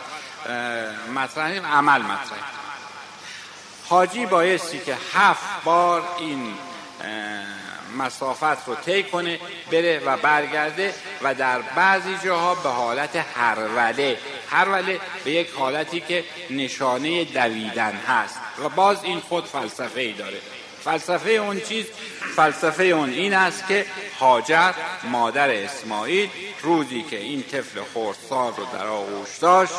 مطرح 1.14 1.48
نیست. 1.48 1.64
عمل 1.64 2.02
مطرح. 2.02 2.38
حاجی 3.88 4.26
بایستی 4.26 4.78
که 4.78 4.96
هفت 5.14 5.64
بار 5.64 6.08
این 6.18 6.54
مسافت 7.98 8.68
رو 8.68 8.74
طی 8.74 9.02
کنه 9.02 9.38
بره 9.70 10.02
و 10.06 10.16
برگرده 10.16 10.94
و 11.22 11.34
در 11.34 11.62
بعضی 11.62 12.16
جاها 12.24 12.54
به 12.54 12.68
حالت 12.68 13.16
هروله. 13.36 14.18
هروله 14.50 15.00
به 15.24 15.30
یک 15.30 15.50
حالتی 15.50 16.00
که 16.00 16.24
نشانه 16.50 17.24
دویدن 17.24 17.92
هست 17.92 18.38
و 18.64 18.68
باز 18.68 19.04
این 19.04 19.20
خود 19.20 19.46
فلسفه 19.46 20.00
ای 20.00 20.12
داره. 20.12 20.38
فلسفه 20.84 21.30
اون 21.30 21.60
چیز 21.60 21.86
فلسفه 22.36 22.84
اون 22.84 23.10
این 23.10 23.34
است 23.34 23.68
که 23.68 23.86
هاجر 24.20 24.72
مادر 25.04 25.50
اسماعیل 25.50 26.30
روزی 26.62 27.02
که 27.02 27.18
این 27.18 27.42
طفل 27.42 27.80
خردسال 27.94 28.52
رو 28.56 28.66
در 28.72 28.86
آغوش 28.86 29.38
داشت 29.38 29.72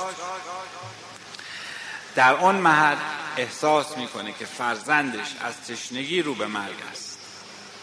در 2.16 2.34
آن 2.34 2.56
محل 2.56 2.98
احساس 3.38 3.98
می‌کنه 3.98 4.34
که 4.40 4.46
فرزندش 4.46 5.28
از 5.42 5.54
تشنگی 5.68 6.22
رو 6.22 6.36
به 6.36 6.48
مرگ 6.48 6.76
است. 6.92 7.20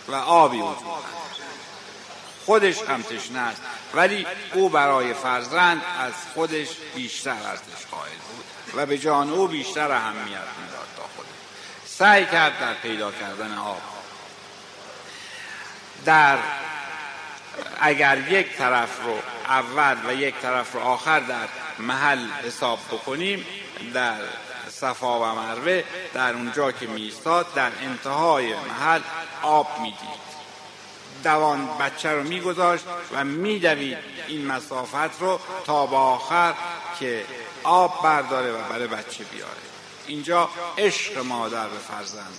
و 0.09 0.15
آبی 0.15 0.59
وجود 0.59 1.05
خودش 2.47 2.83
هم 2.83 3.03
تشنه 3.03 3.39
است 3.39 3.63
ولی 3.95 4.27
او 4.55 4.69
برای 4.69 5.15
فرزند 5.15 5.83
از 5.99 6.13
خودش 6.35 6.69
بیشتر 6.95 7.31
ارزش 7.31 7.87
قائل 7.91 8.13
بود 8.13 8.45
و 8.75 8.87
به 8.87 8.99
جان 8.99 9.31
او 9.31 9.49
بیشتر 9.49 9.93
اهمیت 9.93 10.27
می‌داد 10.27 10.89
تا 10.97 11.03
خودش. 11.17 11.29
سعی 11.87 12.27
کرد 12.27 12.61
در 12.61 12.75
پیدا 12.75 13.13
کردن 13.13 13.59
آب 13.59 13.81
در 16.05 16.39
اگر 17.81 18.19
یک 18.29 18.57
طرف 18.57 19.05
رو 19.05 19.19
اول 19.49 19.97
و 20.09 20.15
یک 20.15 20.35
طرف 20.43 20.73
رو 20.73 20.81
آخر 20.81 21.21
در 21.21 21.49
محل 21.79 22.31
حساب 22.47 22.79
بکنیم 22.91 23.47
در 23.95 24.17
صفا 24.81 25.21
و 25.21 25.25
مروه 25.25 25.83
در 26.15 26.35
اونجا 26.35 26.73
که 26.73 26.87
میستاد 26.87 27.55
در 27.55 27.71
انتهای 27.83 28.55
محل 28.55 29.01
آب 29.43 29.67
می‌دید. 29.81 30.31
دوان 31.25 31.69
بچه 31.81 32.13
رو 32.13 32.23
میگذاشت 32.23 32.85
و 33.13 33.25
میدوید 33.25 33.99
این 34.29 34.47
مسافت 34.47 35.21
رو 35.21 35.41
تا 35.65 35.87
با 35.87 35.99
آخر 35.99 36.55
که 37.01 37.25
آب 37.65 38.03
برداره 38.03 38.53
و 38.53 38.69
برای 38.71 38.87
بچه 38.87 39.25
بیاره. 39.25 39.53
اینجا 40.07 40.49
عشق 40.79 41.19
مادر 41.19 41.69
به 41.69 41.79
فرزند 41.79 42.39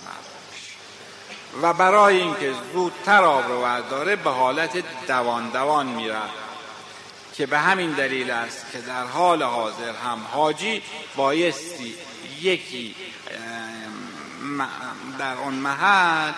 و 1.62 1.72
برای 1.72 2.20
اینکه 2.20 2.52
زودتر 2.72 3.24
آب 3.24 3.48
رو 3.48 3.62
برداره 3.62 4.16
به 4.16 4.30
حالت 4.30 4.84
دوان 5.06 5.48
دوان 5.48 5.86
میره 5.86 6.16
که 7.34 7.46
به 7.46 7.58
همین 7.58 7.90
دلیل 7.90 8.30
است 8.30 8.66
که 8.72 8.78
در 8.78 9.04
حال 9.06 9.42
حاضر 9.42 9.92
هم 10.04 10.26
حاجی 10.32 10.82
بایستی 11.16 11.94
یکی 12.42 12.94
در 15.18 15.34
آن 15.34 15.54
محل 15.54 16.32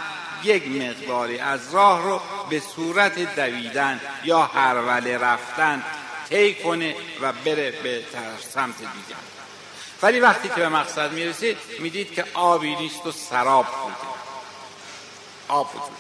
یک 0.45 0.69
مقداری 0.69 1.39
از 1.39 1.75
راه 1.75 2.03
رو 2.03 2.21
به 2.51 2.61
صورت 2.61 3.37
دویدن 3.37 4.01
یا 4.25 4.43
هروله 4.43 5.19
رفتن 5.19 5.85
طی 6.29 6.55
کنه 6.55 6.95
و 7.21 7.33
بره 7.33 7.71
به 7.71 8.05
سمت 8.55 8.79
دیگر. 8.79 9.21
ولی 10.03 10.21
وقتی 10.21 10.49
که 10.49 10.55
به 10.55 10.69
مقصد 10.69 11.13
می‌رسید 11.13 11.57
می‌دید 11.79 12.15
که 12.15 12.25
آبی 12.35 12.77
نیست 12.77 13.07
و 13.07 13.13
سراب 13.13 13.67
بوده. 13.67 13.95
آب 15.49 15.71
وجود 15.75 15.91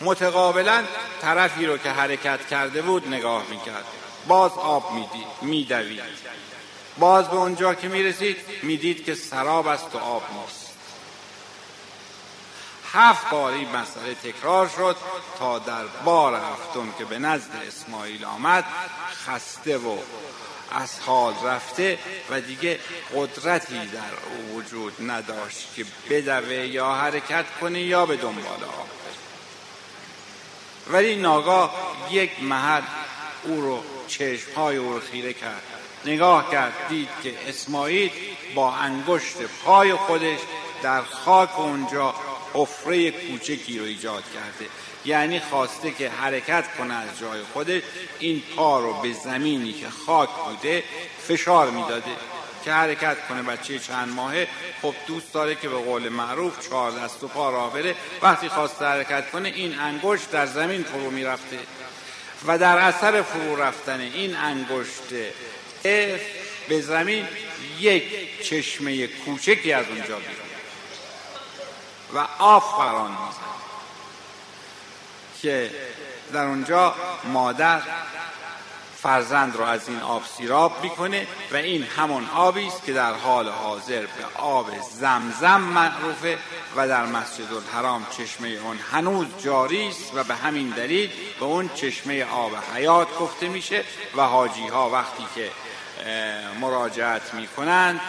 متقابلا 0.00 0.84
طرفی 1.22 1.66
رو 1.66 1.78
که 1.78 1.90
حرکت 1.90 2.48
کرده 2.48 2.82
بود 2.82 3.08
نگاه 3.08 3.42
می‌کرد. 3.50 3.84
باز 4.28 4.52
آب 4.52 4.92
می‌دید 4.92 5.26
میدوید. 5.42 6.02
باز 6.98 7.28
به 7.28 7.36
اونجا 7.36 7.74
که 7.74 7.88
می‌رسید 7.88 8.36
می‌دید 8.62 9.04
که 9.04 9.14
سراب 9.14 9.66
است 9.66 9.94
و 9.94 9.98
آب 9.98 10.22
نیست 10.32 10.72
هفت 12.92 13.30
بار 13.30 13.52
این 13.52 13.68
مسئله 13.68 14.14
تکرار 14.14 14.68
شد 14.68 14.96
تا 15.38 15.58
در 15.58 15.86
بار 16.04 16.34
هفتم 16.34 16.92
که 16.98 17.04
به 17.04 17.18
نزد 17.18 17.50
اسماعیل 17.68 18.24
آمد 18.24 18.64
خسته 19.26 19.78
و 19.78 19.98
از 20.70 21.00
حال 21.00 21.34
رفته 21.44 21.98
و 22.30 22.40
دیگه 22.40 22.78
قدرتی 23.16 23.86
در 23.86 24.00
او 24.30 24.56
وجود 24.56 25.10
نداشت 25.10 25.68
که 25.76 25.86
بدوه 26.10 26.54
یا 26.54 26.94
حرکت 26.94 27.44
کنه 27.60 27.82
یا 27.82 28.06
به 28.06 28.16
دنبال 28.16 28.64
آب 28.64 28.88
ولی 30.90 31.16
ناگاه 31.16 31.96
یک 32.10 32.42
محل 32.42 32.82
او 33.42 33.60
رو 33.60 33.84
چشمهای 34.08 34.76
او 34.76 34.92
رو 34.92 35.00
خیره 35.00 35.32
کرد. 35.32 35.81
نگاه 36.04 36.50
کرد 36.50 36.72
دید 36.88 37.08
که 37.22 37.34
اسماعیل 37.48 38.10
با 38.54 38.72
انگشت 38.72 39.36
پای 39.64 39.94
خودش 39.94 40.38
در 40.82 41.02
خاک 41.02 41.58
اونجا 41.58 42.14
حفره 42.54 43.10
کوچکی 43.10 43.78
رو 43.78 43.84
ایجاد 43.84 44.24
کرده. 44.34 44.70
یعنی 45.04 45.40
خواسته 45.40 45.90
که 45.90 46.10
حرکت 46.10 46.64
کنه 46.78 46.94
از 46.94 47.18
جای 47.20 47.42
خودش. 47.52 47.82
این 48.18 48.42
پا 48.56 48.80
رو 48.80 48.92
به 48.92 49.12
زمینی 49.12 49.72
که 49.72 49.88
خاک 50.06 50.28
بوده 50.28 50.84
فشار 51.28 51.70
می‌داده. 51.70 52.10
که 52.64 52.72
حرکت 52.72 53.16
کنه 53.28 53.42
بچه 53.42 53.78
چند 53.78 54.08
ماهه 54.08 54.48
خب 54.82 54.94
دوست 55.06 55.32
داره 55.32 55.54
که 55.54 55.68
به 55.68 55.76
قول 55.76 56.08
معروف 56.08 56.68
چهار 56.68 56.90
دست 56.90 57.24
و 57.24 57.28
پا 57.28 57.50
راه 57.50 57.72
بره. 57.72 57.94
وقتی 58.22 58.48
خواسته 58.48 58.84
حرکت 58.84 59.30
کنه 59.30 59.48
این 59.48 59.78
انگشت 59.78 60.30
در 60.30 60.46
زمین 60.46 60.82
فرو 60.82 61.10
می‌رفته. 61.10 61.58
و 62.46 62.58
در 62.58 62.78
اثر 62.78 63.22
فرو 63.22 63.62
رفتن 63.62 64.00
این 64.00 64.36
انگشت 64.36 65.32
به 65.82 66.80
زمین 66.80 67.26
یک 67.80 68.04
چشمه 68.44 69.06
کوچکی 69.06 69.72
از 69.72 69.86
اونجا 69.86 70.16
بیرون. 70.16 70.52
و 72.14 72.18
آف 72.38 72.76
فران 72.76 73.10
میزن 73.10 73.52
که 75.42 75.70
در 76.32 76.44
اونجا 76.44 76.94
مادر 77.24 77.82
فرزند 79.02 79.56
رو 79.56 79.64
از 79.64 79.88
این 79.88 80.00
آب 80.00 80.22
سیراب 80.36 80.82
می‌کنه 80.82 81.26
و 81.52 81.56
این 81.56 81.82
همون 81.82 82.28
آبی 82.34 82.66
است 82.66 82.84
که 82.84 82.92
در 82.92 83.14
حال 83.14 83.48
حاضر 83.48 84.00
به 84.00 84.24
آب 84.36 84.70
زمزم 85.00 85.60
معروفه 85.60 86.38
و 86.76 86.88
در 86.88 87.06
مسجد 87.06 87.52
الحرام 87.52 88.06
چشمه 88.18 88.48
اون 88.48 88.78
هنوز 88.92 89.26
جاری 89.44 89.88
است 89.88 90.12
و 90.14 90.24
به 90.24 90.34
همین 90.34 90.68
دلیل 90.68 91.10
به 91.38 91.44
اون 91.44 91.70
چشمه 91.74 92.24
آب 92.24 92.52
حیات 92.74 93.18
گفته 93.18 93.48
میشه 93.48 93.84
و 94.16 94.22
حاجی 94.22 94.66
ها 94.68 94.90
وقتی 94.90 95.24
که 95.34 95.50
مراجعت 96.60 97.34
می‌کنند. 97.34 98.00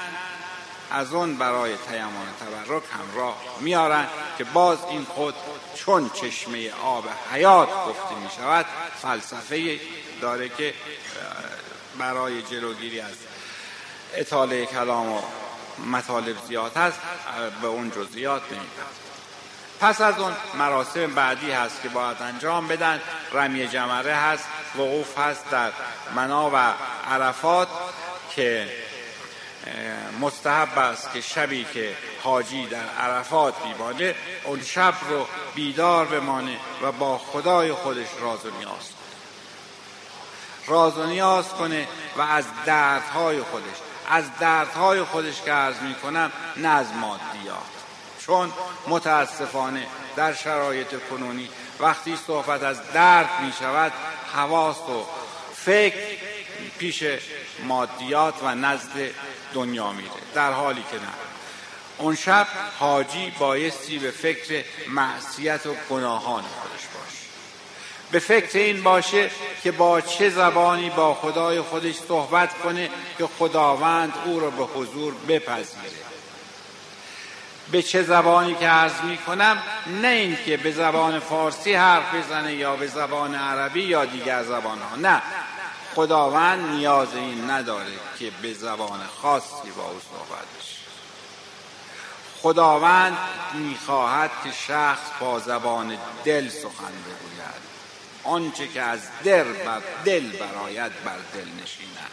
از 0.92 1.14
اون 1.14 1.38
برای 1.38 1.76
تیمان 1.78 2.28
تبرک 2.40 2.84
همراه 2.92 3.38
میارن 3.60 4.08
که 4.38 4.44
باز 4.44 4.78
این 4.90 5.06
خود 5.06 5.36
چون 5.76 6.10
چشمه 6.10 6.72
آب 6.84 7.06
حیات 7.32 7.70
گفته 7.70 8.16
می 8.16 8.30
شود 8.38 8.66
فلسفه 9.02 9.80
داره 10.22 10.50
که 10.50 10.74
برای 11.98 12.42
جلوگیری 12.42 13.00
از 13.00 13.14
اطاله 14.14 14.66
کلام 14.66 15.12
و 15.12 15.22
مطالب 15.92 16.36
زیاد 16.48 16.78
هست 16.78 17.00
به 17.62 17.68
اون 17.68 17.92
جزئیات 17.92 18.42
نمیپرد 18.52 19.04
پس 19.80 20.02
از 20.02 20.20
اون 20.20 20.34
مراسم 20.58 21.08
بعدی 21.08 21.52
هست 21.52 21.82
که 21.82 21.90
باید 21.90 22.22
انجام 22.22 22.68
بدن. 22.68 23.02
رمی 23.32 23.68
جمره 23.68 24.16
هست 24.16 24.46
وقوف 24.76 25.18
هست 25.18 25.50
در 25.52 25.72
منا 26.16 26.52
و 26.54 26.74
عرفات 27.08 27.68
که 28.36 28.68
مستحب 30.22 30.80
است 30.80 31.14
که 31.14 31.22
شبی 31.22 31.66
که 31.74 31.96
حاجی 32.24 32.66
در 32.66 32.86
عرفات 33.00 33.54
بیمانه 33.64 34.16
اون 34.44 34.64
شب 34.64 34.94
رو 35.10 35.28
بیدار 35.56 36.06
بمانه 36.06 36.58
و 36.82 36.92
با 36.92 37.18
خدای 37.18 37.74
خودش 37.74 38.08
راز 38.22 38.46
و 38.46 38.50
نیاز 38.50 38.90
راز 40.68 40.98
و 40.98 41.06
نیاز 41.06 41.50
کنه 41.50 41.88
و 42.18 42.22
از 42.22 42.46
دردهای 42.66 43.42
خودش 43.42 43.78
از 44.10 44.26
دردهای 44.40 45.04
خودش 45.04 45.42
که 45.42 45.52
عرض 45.52 45.80
می 45.80 45.96
کنم 45.96 46.32
نه 46.58 46.68
از 46.68 46.88
مادیات. 46.94 47.58
چون 48.20 48.54
متاسفانه 48.88 49.88
در 50.16 50.34
شرایط 50.34 50.96
کنونی 51.10 51.50
وقتی 51.80 52.18
صحبت 52.28 52.64
از 52.64 52.92
درد 52.94 53.30
می 53.42 53.54
شود 53.60 53.92
حواس 54.34 54.78
و 54.78 55.06
فکر 55.56 56.23
پیش 56.78 57.04
مادیات 57.64 58.36
و 58.44 58.56
نزد 58.56 59.12
دنیا 59.54 59.92
میره. 59.92 60.10
در 60.36 60.52
حالی 60.52 60.84
که 60.92 60.98
نه. 60.98 61.14
اون 61.98 62.16
شب 62.16 62.48
حاجی 62.80 63.34
بایستی 63.40 64.00
به 64.00 64.12
فکر 64.12 64.64
معصیت 64.88 65.66
و 65.66 65.76
گناهان 65.90 66.44
خودش 66.44 66.82
باشه. 66.94 67.24
به 68.12 68.20
فکر 68.20 68.60
این 68.60 68.84
باشه 68.84 69.32
که 69.64 69.72
با 69.72 70.02
چه 70.02 70.30
زبانی 70.30 70.90
با 70.90 71.14
خدای 71.14 71.62
خودش 71.62 71.96
صحبت 71.96 72.58
کنه 72.58 72.90
که 73.18 73.28
خداوند 73.40 74.14
او 74.26 74.40
را 74.40 74.50
به 74.50 74.64
حضور 74.64 75.14
بپذیره. 75.28 76.04
به 77.72 77.82
چه 77.82 78.04
زبانی 78.04 78.56
که 78.56 78.68
عرض 78.68 79.02
می 79.04 79.18
کنم 79.18 79.64
نه 80.02 80.08
اینکه 80.08 80.58
به 80.58 80.72
زبان 80.72 81.20
فارسی 81.20 81.74
حرف 81.74 82.16
بزنه 82.16 82.54
یا 82.54 82.76
به 82.76 82.88
زبان 82.88 83.36
عربی 83.36 83.82
یا 83.82 84.06
دیگر 84.06 84.44
زبان 84.44 84.78
ها 84.80 84.96
نه. 84.96 85.22
خداوند 85.96 86.70
نیاز 86.70 87.16
این 87.16 87.50
نداره 87.50 87.94
که 88.20 88.32
به 88.42 88.54
زبان 88.54 89.00
خاصی 89.22 89.72
با 89.78 89.84
او 89.84 90.00
صحبت 90.00 90.44
خداوند 92.42 93.18
می‌خواهد 93.54 94.32
که 94.44 94.52
شخص 94.52 95.10
با 95.20 95.40
زبان 95.40 95.98
دل 96.24 96.50
سخن 96.50 96.94
بگوید. 97.06 97.64
آنچه 98.24 98.68
که 98.68 98.82
از 98.82 99.00
دل 99.24 99.44
بر 99.44 99.82
دل 100.06 100.30
براید 100.30 101.04
بر 101.06 101.18
دل 101.34 101.48
نشیند. 101.64 102.12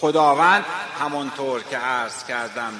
خداوند 0.00 0.64
همانطور 1.00 1.62
که 1.62 1.76
عرض 1.76 2.24
کردم 2.24 2.72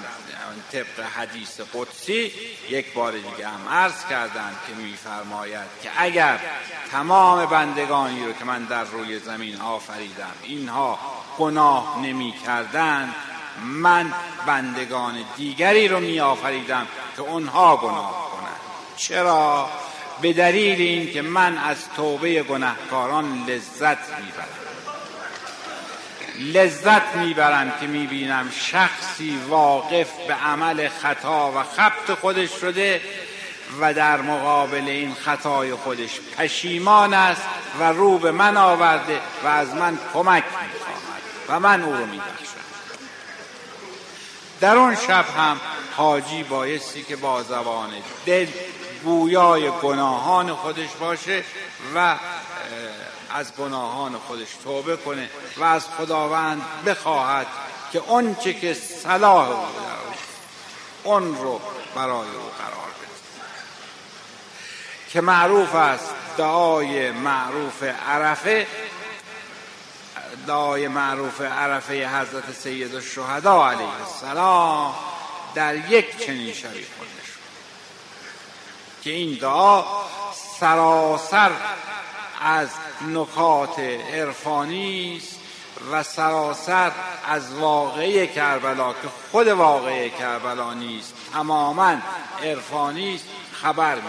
طبق 0.72 1.07
حدیث 1.16 1.61
قدسی 1.74 2.33
یک 2.70 2.94
بار 2.94 3.12
دیگه 3.12 3.48
هم 3.48 3.68
عرض 3.68 4.07
کردم 4.11 4.50
که 4.66 4.74
میفرماید 4.83 5.68
که 5.83 5.90
اگر 5.96 6.40
تمام 6.92 7.46
بندگانی 7.46 8.24
رو 8.24 8.33
که 8.33 8.44
من 8.44 8.64
در 8.64 8.85
روی 8.85 9.18
زمین 9.18 9.61
آفریدم 9.61 10.33
اینها 10.42 10.98
گناه 11.38 11.98
نمی 12.02 12.35
کردن 12.46 13.14
من 13.64 14.12
بندگان 14.46 15.14
دیگری 15.37 15.88
رو 15.88 16.00
می 16.00 16.20
آفریدم 16.20 16.87
که 17.16 17.22
اونها 17.22 17.76
گناه 17.76 18.31
کنند. 18.33 18.61
چرا؟ 18.96 19.68
به 20.20 20.33
دلیل 20.33 20.81
اینکه 20.81 21.22
من 21.22 21.59
از 21.59 21.76
توبه 21.96 22.42
گناهکاران 22.42 23.44
لذت 23.46 23.98
می‌برم. 24.18 24.57
لذت 26.38 27.16
می‌برم 27.16 27.72
که 27.81 27.87
می‌بینم 27.87 28.51
شخصی 28.51 29.40
واقف 29.48 30.11
به 30.29 30.35
عمل 30.35 30.88
خطا 30.88 31.53
و 31.53 31.62
خبت 31.62 32.14
خودش 32.20 32.51
شده 32.61 33.01
و 33.81 33.94
در 33.94 34.20
مقابل 34.20 34.88
این 34.88 35.14
خطای 35.14 35.74
خودش 35.74 36.20
پشیمان 36.38 37.14
است 37.14 37.42
و 37.81 37.92
رو 37.92 38.18
به 38.18 38.31
من 38.33 38.57
آورده 38.57 39.20
و 39.44 39.46
از 39.46 39.74
من 39.74 39.98
کمک 40.14 40.44
می‌خواهد 40.44 41.22
و 41.48 41.61
من 41.61 41.83
او 41.83 41.92
رو 41.92 42.07
میبخشم. 42.07 42.59
در 44.61 44.77
اون 44.77 44.96
شب 44.96 45.24
هم 45.38 45.61
حاجی 45.96 46.42
بایستی 46.42 47.03
که 47.03 47.16
با 47.16 47.42
زبان 47.42 47.90
دل 48.27 48.46
گویای 49.05 49.70
گناهان 49.70 50.55
خودش 50.55 50.88
باشه 51.01 51.44
و 51.94 52.16
از 53.30 53.56
گناهان 53.56 54.18
خودش 54.18 54.48
توبه 54.64 54.96
کنه 54.96 55.30
و 55.56 55.64
از 55.64 55.86
خداوند 55.98 56.62
بخواهد 56.86 57.46
که 57.92 58.02
چه 58.44 58.54
که 58.54 58.74
صلاح 58.74 59.48
او 59.48 59.66
اون 61.04 61.36
رو 61.36 61.60
برای 61.94 62.28
او 62.28 62.50
قرار 62.58 62.90
بده. 62.98 63.08
که 65.08 65.20
معروف 65.20 65.74
است 65.74 66.14
دعای 66.36 67.10
معروف 67.10 67.82
عرفه 67.82 68.66
دعای 70.46 70.88
معروف 70.88 71.40
عرفه 71.40 72.08
حضرت 72.08 72.52
سید 72.52 72.94
الشهدا 72.94 73.70
علیه 73.70 73.88
السلام 74.06 74.94
در 75.54 75.90
یک 75.90 76.26
چنین 76.26 76.52
شبی 76.52 76.86
خونده 76.98 77.22
شد. 77.26 77.38
که 79.04 79.10
این 79.10 79.38
دعا 79.38 79.84
سراسر 80.60 81.50
از 82.40 82.68
نکات 83.09 83.79
عرفانی 84.12 85.16
است 85.16 85.38
و 85.92 86.03
سراسر 86.03 86.92
از 87.29 87.55
واقعه 87.55 88.27
کربلا 88.27 88.92
که 88.92 89.09
خود 89.31 89.48
واقعه 89.48 90.11
کربلا 90.11 90.74
نیست 90.74 91.14
تماما 91.33 91.96
عرفانی 92.42 93.14
است 93.14 93.24
خبر 93.53 93.94
میده 93.94 94.07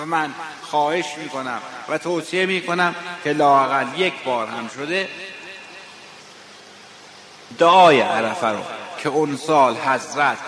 و 0.00 0.06
من 0.06 0.34
خواهش 0.62 1.06
می‌کنم 1.18 1.62
و 1.88 1.98
توصیه 1.98 2.46
می‌کنم 2.46 2.94
که 3.24 3.32
لاقل 3.32 3.86
یک 3.96 4.24
بار 4.24 4.46
هم 4.46 4.68
شده 4.68 5.08
دعای 7.58 8.00
عرفه 8.00 8.46
رو 8.46 8.62
که 9.02 9.08
اون 9.08 9.36
سال 9.36 9.76
حضرت 9.76 10.38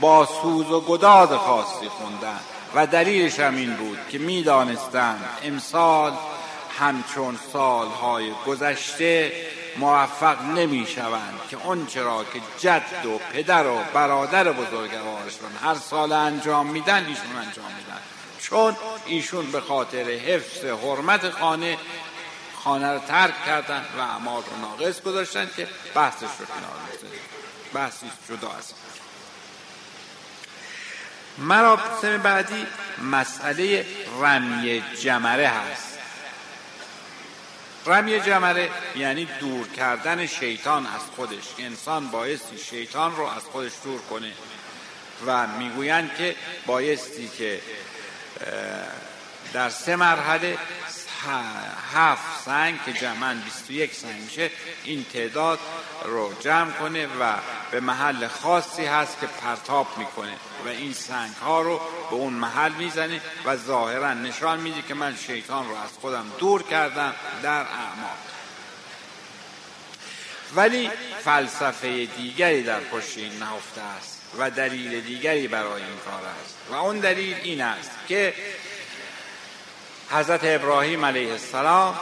با 0.00 0.28
سوز 0.42 0.70
و 0.70 0.80
گداز 0.80 1.28
خاصی 1.28 1.88
خوندن 1.88 2.40
و 2.74 2.86
دلیلش 2.86 3.40
هم 3.40 3.56
این 3.56 3.74
بود 3.74 3.98
که 4.08 4.18
می‌دانستند 4.18 5.24
امسال 5.42 6.12
همچون 6.80 7.38
سالهای 7.52 8.32
گذشته 8.46 9.32
موفق 9.76 10.42
نمی 10.42 10.86
شوند 10.86 11.40
که 11.50 11.56
اون 11.64 11.86
چرا 11.86 12.24
که 12.24 12.40
جد 12.58 13.06
و 13.06 13.18
پدر 13.18 13.66
و 13.66 13.78
برادر 13.94 14.52
بزرگوارشون 14.52 15.50
هر 15.62 15.74
سال 15.74 16.12
انجام 16.12 16.66
میدن 16.66 17.06
ایشون 17.06 17.36
انجام 17.36 17.72
میدن. 17.78 18.00
چون 18.40 18.76
ایشون 19.06 19.50
به 19.50 19.60
خاطر 19.60 20.04
حفظ 20.04 20.64
حرمت 20.64 21.30
خانه 21.30 21.78
خانه 22.64 22.92
رو 22.92 22.98
ترک 22.98 23.44
کردن 23.46 23.84
و 23.98 24.00
اعمال 24.00 24.42
رو 24.42 24.56
ناقص 24.60 25.02
گذاشتن 25.02 25.50
که 25.56 25.68
بحثش 25.94 26.22
رو 26.22 26.46
کنار 26.46 26.78
بحثی 27.74 28.06
جدا 28.28 28.50
است. 28.50 28.74
مراسم 31.38 32.18
بعدی 32.18 32.66
مسئله 33.02 33.86
رمی 34.20 34.82
جمره 35.02 35.48
هست. 35.48 35.97
رمی 37.88 38.20
جمره 38.20 38.70
یعنی 38.96 39.28
دور 39.40 39.68
کردن 39.68 40.26
شیطان 40.26 40.86
از 40.86 41.00
خودش. 41.16 41.44
انسان 41.58 42.08
بایستی 42.08 42.58
شیطان 42.58 43.16
رو 43.16 43.24
از 43.24 43.42
خودش 43.42 43.72
دور 43.84 44.00
کنه. 44.00 44.32
و 45.26 45.46
می‌گویند 45.46 46.10
که 46.18 46.36
بایستی 46.66 47.28
که 47.38 47.60
در 49.52 49.70
سه 49.70 49.96
مرحله 49.96 50.58
هفت 51.92 52.44
سنگ 52.44 52.78
که 52.84 52.92
جمعا 52.92 53.34
21 53.44 53.94
سنگ 53.94 54.20
میشه 54.20 54.50
این 54.84 55.04
تعداد 55.12 55.58
رو 56.04 56.32
جمع 56.40 56.70
کنه 56.70 57.06
و 57.06 57.34
به 57.70 57.80
محل 57.80 58.28
خاصی 58.28 58.84
هست 58.84 59.20
که 59.20 59.26
پرتاب 59.26 59.86
می‌کنه 59.98 60.34
و 60.64 60.68
این 60.68 60.92
سنگ 60.92 61.34
ها 61.34 61.60
رو 61.60 61.80
به 62.10 62.16
اون 62.16 62.32
محل 62.32 62.72
می‌زنه 62.72 63.20
و 63.44 63.56
ظاهرا 63.56 64.14
نشان 64.14 64.60
میده 64.60 64.82
که 64.82 64.94
من 64.94 65.16
شیطان 65.16 65.68
رو 65.68 65.74
از 65.74 65.90
خودم 66.00 66.26
دور 66.38 66.62
کردم 66.62 67.14
در 67.42 67.60
اعمال 67.60 68.18
ولی 70.54 70.90
فلسفه 71.24 72.04
دیگری 72.04 72.62
در 72.62 72.80
پشت 72.80 73.18
این 73.18 73.32
نهفته 73.38 73.80
است 73.80 74.18
و 74.38 74.50
دلیل 74.50 75.00
دیگری 75.00 75.48
برای 75.48 75.82
این 75.82 75.98
کار 76.04 76.22
است 76.44 76.54
و 76.70 76.74
اون 76.74 76.98
دلیل 76.98 77.36
این 77.42 77.60
است 77.60 77.90
که 78.08 78.34
حضرت 80.10 80.40
ابراهیم 80.42 81.04
علیه 81.04 81.32
السلام 81.32 81.98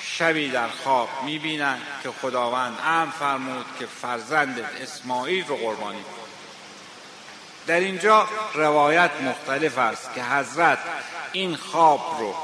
شبی 0.00 0.48
در 0.48 0.68
خواب 0.68 1.08
می‌بینند 1.24 1.82
که 2.02 2.10
خداوند 2.22 2.78
ام 2.84 3.10
فرمود 3.18 3.66
که 3.78 3.86
فرزند 3.86 4.60
اسماعیل 4.82 5.46
رو 5.46 5.56
قربانی 5.56 6.02
کن. 6.02 6.28
در 7.66 7.80
اینجا 7.80 8.28
روایت 8.54 9.10
مختلف 9.20 9.78
است 9.78 10.14
که 10.14 10.22
حضرت 10.22 10.78
این 11.32 11.56
خواب 11.56 12.16
رو 12.18 12.34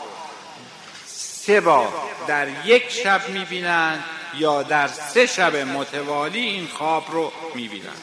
سه 1.06 1.61
بار 1.61 1.92
در 2.26 2.66
یک 2.66 2.90
شب 2.90 3.28
می‌بینند 3.28 4.04
یا 4.34 4.62
در 4.62 4.88
سه 4.88 5.26
شب 5.26 5.56
متوالی 5.56 6.40
این 6.40 6.68
خواب 6.68 7.04
رو 7.11 7.32
می‌بینند. 7.54 8.02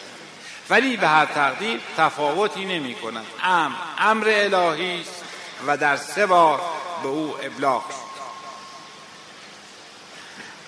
ولی 0.69 0.97
به 0.97 1.07
هر 1.07 1.25
تقدیر 1.25 1.81
تفاوتی 1.97 2.65
نمی 2.65 2.95
کنند 2.95 3.25
امر 3.43 3.75
امر 3.97 4.25
الهی 4.27 5.01
است 5.01 5.23
و 5.67 5.77
در 5.77 5.97
سه 5.97 6.25
بار 6.25 6.61
به 7.03 7.07
او 7.07 7.35
ابلاغ 7.41 7.89
شد. 7.89 8.15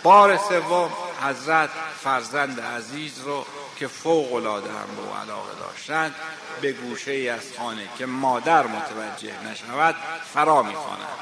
بار 0.04 0.38
سوم 0.38 0.92
حضرت 1.24 1.70
فرزند 2.04 2.62
عزیز 2.62 3.20
رو 3.20 3.46
که 3.76 3.88
فوق 3.88 4.34
العاده 4.34 4.70
هم 4.70 4.96
به 4.96 5.02
او 5.02 5.16
علاقه 5.16 5.60
داشتند 5.60 6.16
به 6.62 6.72
گوشه 6.72 7.12
ای 7.12 7.30
از 7.30 7.42
خانه 7.58 7.88
که 7.98 8.06
مادر 8.06 8.68
متوجه 8.68 9.44
نشود 9.44 9.96
فرا 10.34 10.64
می‌خوانند. 10.64 11.18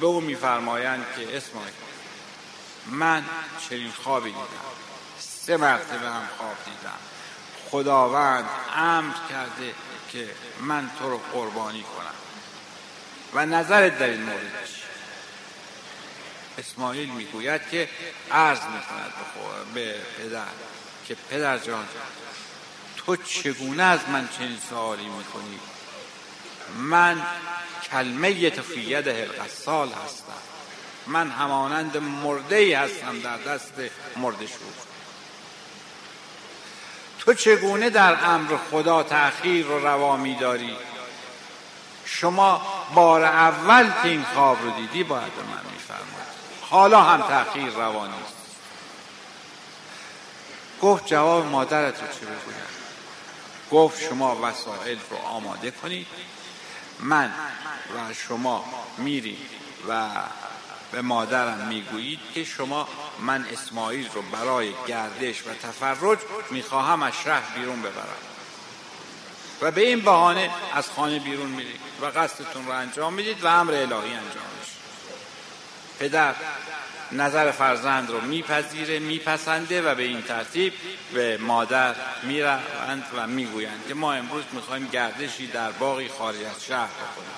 به 0.00 0.06
او 0.06 0.20
میفرمایند 0.20 1.06
که 1.16 1.36
اسماعیل 1.36 1.72
من 2.86 3.24
چنین 3.68 3.92
خوابی 4.02 4.30
دیدم. 4.30 4.46
سه 5.18 5.56
مرتبه 5.56 6.08
هم 6.08 6.28
خواب 6.38 6.56
دیدم. 6.64 6.98
خداوند 7.70 8.48
امر 8.76 9.14
کرده 9.30 9.74
که 10.12 10.30
من 10.60 10.90
تو 10.98 11.10
رو 11.10 11.20
قربانی 11.32 11.82
کنم. 11.82 12.15
و 13.34 13.46
نظرت 13.46 13.98
در 13.98 14.06
این 14.06 14.22
مورد 14.22 14.68
اسماعیل 16.58 17.08
می‌گوید 17.08 17.60
که 17.70 17.88
عرض 18.30 18.58
می‌کند 18.58 19.12
به 19.74 19.94
پدر 20.18 20.42
که 21.08 21.16
پدر 21.30 21.58
جان 21.58 21.86
تو 22.96 23.16
چگونه 23.16 23.82
از 23.82 24.00
من 24.08 24.28
چنین 24.38 24.58
سوالی 24.70 25.08
می‌کنی؟ 25.08 25.60
من 26.78 27.22
کلمه 27.90 28.50
تفید 28.50 29.08
هلقصال 29.08 29.88
هستم. 29.88 30.32
من 31.06 31.30
همانند 31.30 31.96
مرده 31.96 32.56
ای 32.56 32.74
هستم 32.74 33.20
در 33.20 33.36
دست 33.36 33.72
مرده 34.16 34.46
شد 34.46 34.86
تو 37.18 37.34
چگونه 37.34 37.90
در 37.90 38.24
امر 38.24 38.56
خدا 38.70 39.02
تأخیر 39.02 39.66
رو 39.66 39.86
روا 39.86 40.16
میداری؟ 40.16 40.76
شما 42.06 42.62
بار 42.94 43.24
اول 43.24 43.90
که 44.02 44.08
این 44.08 44.24
خواب 44.34 44.62
رو 44.62 44.70
دیدی 44.70 45.04
باید 45.04 45.34
به 45.34 45.42
من 45.42 45.72
میفرماید 45.72 46.26
حالا 46.70 47.02
هم 47.02 47.22
تأخیر 47.22 47.68
روانی 47.68 48.14
است. 48.24 48.36
گفت 50.82 51.06
جواب 51.06 51.46
مادرت 51.46 52.00
رو 52.00 52.06
چه 52.06 52.20
بگویم؟ 52.20 52.66
گفت 53.70 54.02
شما 54.02 54.36
وسایل 54.42 54.98
رو 55.10 55.16
آماده 55.16 55.70
کنید. 55.70 56.06
من 57.00 57.32
و 57.96 58.14
شما 58.14 58.64
میریم 58.98 59.38
و 59.88 60.08
به 60.92 61.02
مادرم 61.02 61.66
می‌گویید 61.68 62.20
که 62.34 62.44
شما 62.44 62.88
من 63.18 63.46
اسماعیل 63.52 64.08
رو 64.14 64.22
برای 64.22 64.74
گردش 64.86 65.42
و 65.46 65.54
تفرج 65.54 66.18
می‌خواهم 66.50 67.02
از 67.02 67.12
شهر 67.24 67.58
بیرون 67.58 67.82
ببرم. 67.82 68.25
و 69.60 69.70
به 69.70 69.80
این 69.80 70.00
بهانه 70.00 70.50
از 70.72 70.90
خانه 70.90 71.18
بیرون 71.18 71.48
میرید 71.48 71.80
و 72.02 72.06
قصدتون 72.06 72.66
رو 72.66 72.72
انجام 72.72 73.12
می‌دید 73.12 73.44
و 73.44 73.46
امر 73.46 73.72
الهی 73.72 73.94
انجام 73.94 74.46
میشه. 74.60 74.72
پدر 75.98 76.34
نظر 77.12 77.50
فرزند 77.50 78.10
رو 78.10 78.20
میپذیره 78.20 78.98
میپسنده 78.98 79.82
و 79.82 79.94
به 79.94 80.02
این 80.02 80.22
ترتیب 80.22 80.72
به 81.12 81.38
مادر 81.38 81.94
می‌روند 82.22 83.04
و 83.16 83.26
می‌گویند 83.26 83.84
که 83.88 83.94
ما 83.94 84.12
امروز 84.12 84.44
می‌خوایم 84.52 84.86
گردشی 84.86 85.46
در 85.46 85.70
باقی 85.70 86.08
خارج 86.08 86.36
از 86.36 86.64
شهر 86.64 86.88
بکنیم 86.88 87.30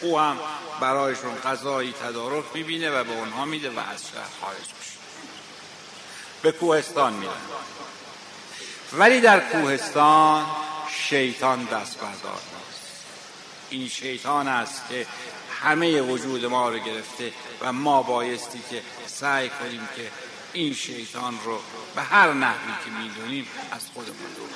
او 0.00 0.18
هم 0.18 0.38
برایشون 0.80 1.34
غذایی 1.44 1.92
تدارک 1.92 2.44
می‌بینه 2.54 2.90
و 2.90 3.04
به 3.04 3.12
اونها 3.12 3.44
میده 3.44 3.70
و 3.70 3.78
از 3.78 4.08
شهر 4.14 4.28
خارج 4.40 4.56
میشه. 4.78 4.98
به 6.42 6.52
کوهستان 6.52 7.12
میرن 7.12 7.32
ولی 8.92 9.20
در 9.20 9.40
کوهستان 9.40 10.46
شیطان 10.90 11.64
دست 11.64 11.98
بردار 11.98 12.32
نیست 12.32 12.88
این 13.70 13.88
شیطان 13.88 14.48
است 14.48 14.82
که 14.88 15.06
همه 15.62 16.00
وجود 16.00 16.44
ما 16.44 16.68
رو 16.68 16.78
گرفته 16.78 17.32
و 17.60 17.72
ما 17.72 18.02
بایستی 18.02 18.62
که 18.70 18.82
سعی 19.06 19.48
کنیم 19.48 19.88
که 19.96 20.10
این 20.52 20.74
شیطان 20.74 21.34
رو 21.44 21.58
به 21.94 22.02
هر 22.02 22.32
نحوی 22.32 22.72
که 22.84 22.90
می‌دونیم 22.90 23.46
از 23.72 23.80
خودمون 23.94 24.32
دور 24.36 24.48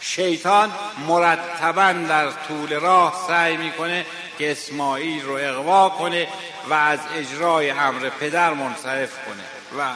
شیطان 0.00 0.72
مرتبا 1.06 1.92
در 1.92 2.30
طول 2.30 2.80
راه 2.80 3.24
سعی 3.28 3.56
می‌کنه 3.56 4.06
که 4.38 4.52
اسماعیل 4.52 5.22
رو 5.22 5.32
اقوا 5.32 5.88
کنه 5.88 6.28
و 6.70 6.74
از 6.74 7.00
اجرای 7.14 7.70
امر 7.70 8.08
پدر 8.08 8.54
منصرف 8.54 9.10
کنه 9.26 9.44
و 9.78 9.88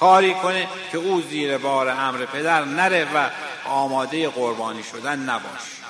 کاری 0.00 0.34
کنه 0.34 0.68
که 0.92 0.98
او 0.98 1.22
زیر 1.22 1.58
بار 1.58 1.88
امر 1.88 2.24
پدر 2.24 2.64
نره 2.64 3.08
و 3.14 3.30
آماده 3.64 4.28
قربانی 4.28 4.82
شدن 4.82 5.18
نباشه 5.18 5.84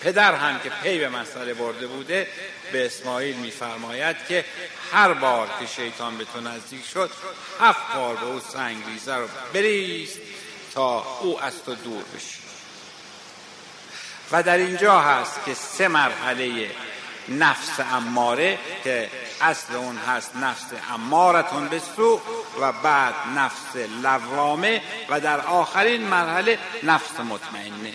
پدر 0.00 0.34
هم 0.34 0.58
که 0.58 0.70
پی 0.82 0.98
به 0.98 1.08
مسئله 1.08 1.54
برده 1.54 1.86
بوده 1.86 2.28
به 2.72 2.86
اسماعیل 2.86 3.36
میفرماید 3.36 4.16
که 4.28 4.44
هر 4.92 5.12
بار 5.12 5.48
که 5.60 5.66
شیطان 5.66 6.18
به 6.18 6.24
تو 6.24 6.40
نزدیک 6.40 6.84
شد 6.86 7.10
هفت 7.60 7.94
بار 7.94 8.16
به 8.16 8.26
او 8.26 8.40
سنگ 8.40 8.76
ریزه 8.86 9.14
رو 9.14 9.28
بریست 9.54 10.18
تا 10.74 11.18
او 11.20 11.42
از 11.42 11.64
تو 11.64 11.74
دور 11.74 12.02
بشه. 12.16 12.38
و 14.32 14.42
در 14.42 14.56
اینجا 14.56 15.00
هست 15.00 15.44
که 15.46 15.54
سه 15.54 15.88
مرحله 15.88 16.70
نفس 17.28 17.80
اماره 17.92 18.58
که 18.84 19.10
اصل 19.40 19.74
اون 19.74 19.96
هست 19.96 20.36
نفس 20.36 20.66
امارتون 20.94 21.68
به 21.68 21.78
سو 21.96 22.20
و 22.60 22.72
بعد 22.72 23.14
نفس 23.36 23.76
لوامه 24.02 24.82
و 25.08 25.20
در 25.20 25.40
آخرین 25.40 26.02
مرحله 26.02 26.58
نفس 26.82 27.20
مطمئنه. 27.20 27.92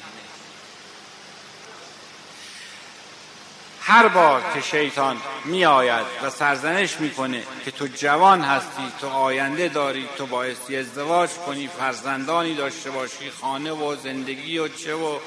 هر 3.86 4.08
بار 4.08 4.42
که 4.54 4.62
شیطان 4.62 5.18
می 5.46 5.66
آید 5.66 6.06
و 6.24 6.30
سرزنش 6.30 7.00
می‌کنه 7.00 7.44
که 7.66 7.72
تو 7.72 7.88
جوان 7.88 8.42
هستی 8.42 8.92
تو 9.02 9.08
آینده 9.08 9.68
داری 9.68 10.10
تو 10.18 10.26
بایستی 10.26 10.78
ازدواج 10.78 11.30
کنی 11.30 11.68
فرزندانی 11.68 12.56
داشته 12.56 12.92
باشی 12.92 13.32
خانه 13.42 13.72
و 13.72 13.96
زندگی 13.96 14.58
و 14.58 14.68
چه 14.68 14.96
و 14.96 15.18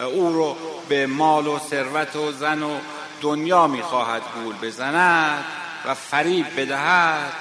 او 0.00 0.32
رو 0.32 0.56
به 0.88 1.06
مال 1.06 1.46
و 1.46 1.58
ثروت 1.58 2.16
و 2.16 2.32
زن 2.32 2.62
و 2.62 2.78
دنیا 3.22 3.66
می‌خواهد 3.66 4.22
گول 4.34 4.56
بزند 4.62 5.44
و 5.84 5.94
فریب 5.94 6.60
بدهد 6.60 7.32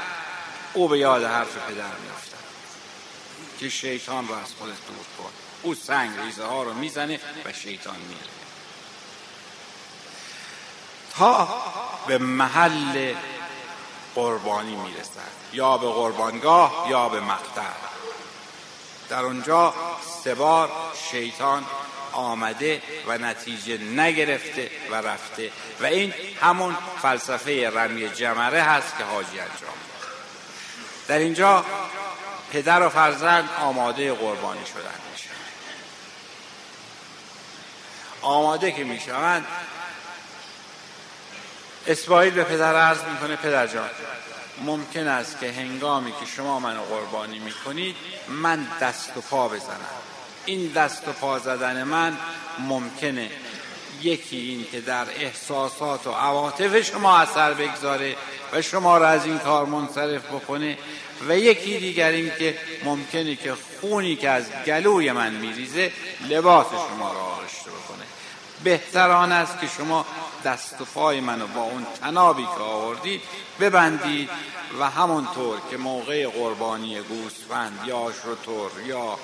او 0.74 0.88
به 0.88 1.00
یاد 1.00 1.24
حرف 1.24 1.58
پدر 1.58 1.96
میافتد 2.04 2.38
که 3.60 3.70
شیطان 3.70 4.28
رو 4.28 4.34
از 4.34 4.54
خودت 4.60 4.88
دور 4.88 5.06
کن. 5.18 5.32
او 5.62 5.76
سنگ 5.76 6.20
ریزه 6.20 6.46
ها 6.46 6.64
رو 6.64 6.74
می‌زنه 6.74 7.20
و 7.46 7.54
شیطان 7.54 7.96
میره. 7.96 8.32
تا 11.18 11.48
به 12.08 12.18
محل 12.18 13.14
قربانی 14.16 14.76
می‌رسد. 14.76 15.32
یا 15.54 15.78
به 15.78 15.88
قربانگاه 15.88 16.88
یا 16.90 17.10
به 17.10 17.20
مقتل 17.20 17.62
در 19.10 19.24
اونجا 19.24 19.74
سه 20.24 20.36
بار 20.36 20.72
شیطان 21.12 21.66
آمده 22.14 22.82
و 23.08 23.18
نتیجه 23.18 23.78
نگرفته 23.78 24.72
و 24.92 24.96
رفته. 24.96 25.52
و 25.82 25.86
این 25.86 26.14
همون 26.42 26.78
فلسفه 27.02 27.70
رمی 27.70 28.10
جمره 28.10 28.62
هست 28.62 28.98
که 28.98 29.04
حاجی 29.04 29.40
انجام 29.40 29.74
در 31.08 31.18
اینجا 31.18 31.66
پدر 32.52 32.82
و 32.82 32.90
فرزند 32.90 33.50
آماده 33.60 34.14
قربانی 34.14 34.66
شدن 34.66 35.00
میشه. 35.12 35.30
آماده 38.22 38.72
که 38.72 38.84
می‌شوند. 38.84 39.46
اسماعیل 41.88 42.34
به 42.34 42.44
پدر 42.44 42.76
عرض 42.76 43.04
می‌کنه 43.04 43.36
پدر 43.36 43.68
جان 43.68 43.90
ممکن 44.66 45.08
است 45.08 45.40
که 45.40 45.52
هنگامی 45.52 46.12
که 46.12 46.26
شما 46.36 46.60
منو 46.60 46.82
قربانی 46.82 47.40
می‌کنید 47.40 47.96
من 48.28 48.68
دست 48.82 49.18
و 49.18 49.22
پا 49.22 49.48
بزنم. 49.48 50.11
این 50.46 50.68
دست 50.68 51.08
و 51.08 51.12
پا 51.12 51.40
زدن 51.40 51.84
من 51.84 52.18
ممکنه. 52.60 53.30
یکی 54.02 54.38
این 54.38 54.66
که 54.72 54.82
در 54.82 55.06
احساسات 55.20 56.08
و 56.08 56.12
عواطف 56.12 56.82
شما 56.82 57.18
اثر 57.18 57.54
بگذاره 57.54 58.16
و 58.54 58.62
شما 58.62 58.98
را 58.98 59.08
از 59.08 59.26
این 59.26 59.40
کار 59.40 59.66
منصرف 59.66 60.26
بکنه 60.26 60.78
و 61.28 61.38
یکی 61.38 61.78
دیگر 61.78 62.10
این 62.10 62.32
که 62.40 62.58
ممکنه 62.84 63.36
که 63.36 63.54
خونی 63.82 64.16
که 64.16 64.30
از 64.30 64.46
گلوی 64.66 65.12
من 65.12 65.34
میریزه 65.34 65.92
لباس 66.30 66.68
شما 66.68 67.14
را 67.14 67.20
آغشته 67.20 67.70
بکنه. 67.70 68.06
بهتر 68.64 69.12
آن 69.12 69.32
است 69.32 69.60
که 69.60 69.68
شما 69.68 70.06
دست 70.46 70.82
و 70.82 70.86
پای 70.86 71.20
منو 71.20 71.48
با 71.48 71.62
اون 71.62 71.86
تنابی 72.02 72.44
که 72.44 72.64
آوردید 72.64 73.22
ببندید 73.60 74.30
و 74.80 74.90
همونطور 74.90 75.58
که 75.72 75.78
موقع 75.78 76.28
قربانی 76.28 77.02
گوسفند 77.02 77.80
یا 77.86 78.12
شطور 78.24 78.72
یا 78.86 79.18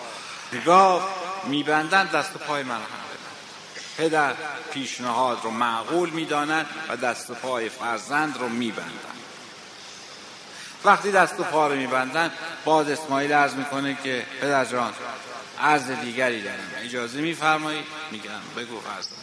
گاو 0.65 1.01
میبندن 1.45 2.05
دست 2.05 2.36
و 2.36 2.39
پای 2.39 2.63
من 2.63 2.75
هم 2.75 2.81
پدر 3.97 4.33
پیشنهاد 4.71 5.39
رو 5.43 5.51
معقول 5.51 6.10
می‌دانند 6.10 6.65
و 6.89 6.97
دست 6.97 7.29
و 7.29 7.33
پای 7.33 7.69
فرزند 7.69 8.38
رو 8.38 8.49
میبندند 8.49 9.17
وقتی 10.86 11.12
دست 11.12 11.39
و 11.39 11.43
پا 11.43 11.67
رو 11.67 11.75
میبندن 11.75 12.31
باز 12.65 12.89
اسماعیل 12.89 13.33
عرض 13.33 13.53
می‌کنه 13.53 13.97
که 14.03 14.25
پدر 14.41 14.65
جان 14.65 14.93
عرض 15.60 15.91
دیگری 15.91 16.41
داریم. 16.41 16.65
اجازه 16.77 17.21
میفرمایید 17.21 17.86
میگم. 18.12 18.31
بگو 18.57 18.79
فرزند. 18.79 19.17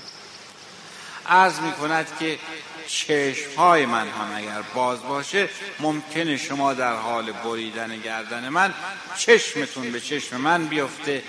عرض 1.26 1.60
می 1.60 1.72
کند 1.72 2.06
که 2.18 2.38
چشم 2.86 3.54
های 3.56 3.86
من 3.86 4.08
هم 4.08 4.32
اگر 4.36 4.62
باز 4.74 5.02
باشه 5.02 5.48
ممکنه 5.80 6.36
شما 6.36 6.74
در 6.74 6.96
حال 6.96 7.32
بریدن 7.32 8.00
گردن 8.00 8.48
من 8.48 8.74
چشمتون 9.18 9.92
به 9.92 10.00
چشم 10.00 10.36
من 10.36 10.66
بیفته 10.66 11.22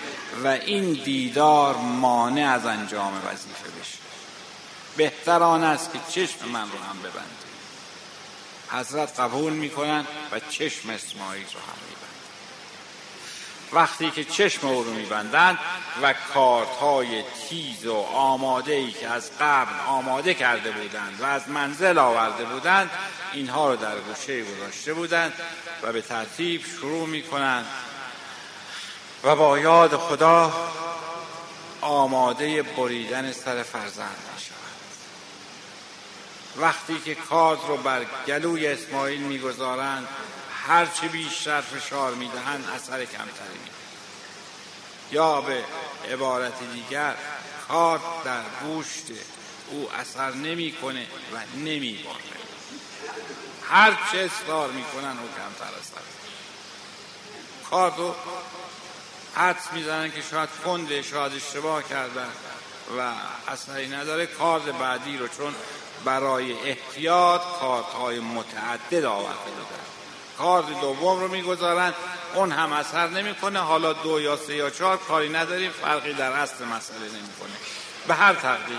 و 0.43 0.47
این 0.47 0.93
دیدار 0.93 1.75
مانع 1.75 2.51
از 2.51 2.65
انجام 2.65 3.13
وظیفه 3.13 3.69
بشه. 3.79 3.97
بهتر 4.97 5.43
آن 5.43 5.63
است 5.63 5.93
که 5.93 5.99
چشم 6.09 6.47
من 6.47 6.71
رو 6.71 6.79
هم 6.89 6.99
ببندید. 6.99 7.45
حضرت 8.69 9.19
قبول 9.19 9.53
می‌کنن 9.53 10.05
و 10.31 10.39
چشم 10.39 10.89
اسماعیل 10.89 11.45
رو 11.53 11.59
هم 11.59 11.77
وقتی 13.73 14.11
که 14.11 14.23
چشم 14.23 14.67
او 14.67 14.83
رو 14.83 14.93
میبندند 14.93 15.59
و 16.01 16.13
کارت 16.33 16.67
های 16.67 17.23
تیز 17.49 17.85
و 17.85 17.95
آماده 18.13 18.73
ای 18.73 18.91
که 18.91 19.07
از 19.07 19.31
قبل 19.39 19.73
آماده 19.87 20.33
کرده 20.33 20.71
بودند 20.71 21.21
و 21.21 21.25
از 21.25 21.49
منزل 21.49 21.97
آورده 21.97 22.45
بودند 22.45 22.89
اینها 23.33 23.69
رو 23.69 23.75
در 23.75 23.99
گوشه 23.99 24.43
گذاشته 24.43 24.93
بودند 24.93 25.33
و 25.83 25.93
به 25.93 26.01
ترتیب 26.01 26.65
شروع 26.65 27.07
می‌کنند 27.07 27.65
و 29.23 29.35
با 29.35 29.59
یاد 29.59 29.97
خدا 29.97 30.53
آماده 31.81 32.63
بریدن 32.63 33.31
سر 33.31 33.63
فرزند 33.63 34.17
می‌شوند. 34.35 34.59
وقتی 36.57 36.99
که 37.05 37.15
کارد 37.15 37.59
رو 37.67 37.77
بر 37.77 38.05
گلوی 38.27 38.67
اسماعیل 38.67 39.21
می‌گذارند 39.21 40.07
هرچه 40.67 41.07
بیشتر 41.07 41.61
فشار 41.61 42.13
می‌دهند 42.13 42.69
اثر 42.75 43.05
کمتری 43.05 43.59
می 43.63 43.69
یا 45.11 45.41
به 45.41 45.63
عبارت 46.11 46.53
دیگر 46.73 47.15
کار 47.67 48.01
در 48.25 48.41
گوشت 48.61 49.05
او 49.69 49.89
اثر 49.91 50.31
نمی‌کنه 50.33 51.07
و 51.33 51.57
نمیباره 51.57 52.15
هر 53.69 53.97
چه 54.11 54.17
اصرار 54.17 54.71
می‌کنن 54.71 55.17
او 55.19 55.27
کمتر 55.27 55.75
اثر 55.79 56.01
کار 57.69 57.95
رو 57.95 58.15
حدس 59.35 59.73
می‌زنن 59.73 60.11
که 60.11 60.21
شاید 60.31 60.49
کنده 60.65 61.01
شاید 61.01 61.33
اشتباه 61.33 61.83
کردن 61.83 62.29
و 62.97 63.11
اثری 63.47 63.87
نداره. 63.87 64.25
کارد 64.25 64.79
بعدی 64.79 65.17
رو 65.17 65.27
چون 65.27 65.55
برای 66.05 66.53
احتیاط 66.53 67.41
کارت 67.59 67.95
متعدد 68.21 69.05
آورده. 69.05 69.51
بودن 69.51 69.84
کارد 70.37 70.81
دوم 70.81 71.19
رو 71.19 71.27
می‌گذارن. 71.27 71.93
اون 72.33 72.51
هم 72.51 72.73
اثر 72.73 73.07
نمی‌کنه. 73.07 73.59
حالا 73.59 73.93
دو 73.93 74.21
یا 74.21 74.37
سه 74.37 74.55
یا 74.55 74.69
چهار 74.69 74.97
کاری 74.97 75.29
نداریم. 75.29 75.71
فرقی 75.71 76.13
در 76.13 76.31
اصل 76.31 76.65
مسئله 76.65 76.99
نمی‌کنه. 76.99 77.55
به 78.07 78.13
هر 78.13 78.33
تقدیر. 78.33 78.77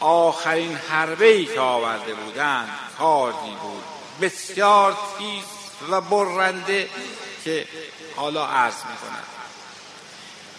آخرین 0.00 0.76
حربه 0.76 1.26
ای 1.26 1.44
که 1.44 1.60
آورده 1.60 2.14
بودن 2.14 2.68
کاردی 2.98 3.56
بود. 3.62 3.84
بسیار 4.20 4.96
تیز 5.18 5.44
و 5.90 6.00
برنده 6.00 6.88
که 7.44 7.66
حالا 8.16 8.46
عرض 8.46 8.74
می‌کنن 8.74 9.22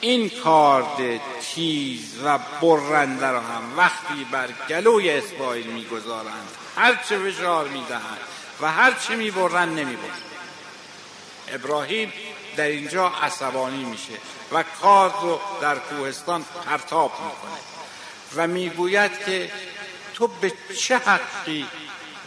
این 0.01 0.29
کارد 0.29 1.21
تیز 1.41 2.19
و 2.23 2.39
برنده 2.61 3.27
را 3.27 3.41
هم 3.41 3.77
وقتی 3.77 4.27
بر 4.31 4.49
گلوی 4.69 5.09
اسماعیل 5.09 5.67
می‌گذارند 5.67 6.47
هرچه 6.75 7.19
فشار 7.19 7.67
می‌دهند 7.67 8.17
و 8.61 8.71
هرچه 8.71 9.15
می‌برند 9.15 9.79
نمی‌برند 9.79 10.21
ابراهیم 11.47 12.13
در 12.55 12.67
اینجا 12.67 13.07
عصبانی 13.07 13.83
میشه 13.83 14.13
و 14.51 14.63
کارد 14.81 15.13
رو 15.21 15.39
در 15.61 15.75
کوهستان 15.75 16.45
پرتاب 16.65 17.11
می‌کنه 17.11 17.59
و 18.35 18.47
می‌گوید 18.47 19.11
که 19.25 19.51
تو 20.13 20.27
به 20.27 20.53
چه 20.77 20.97
حقی 20.97 21.67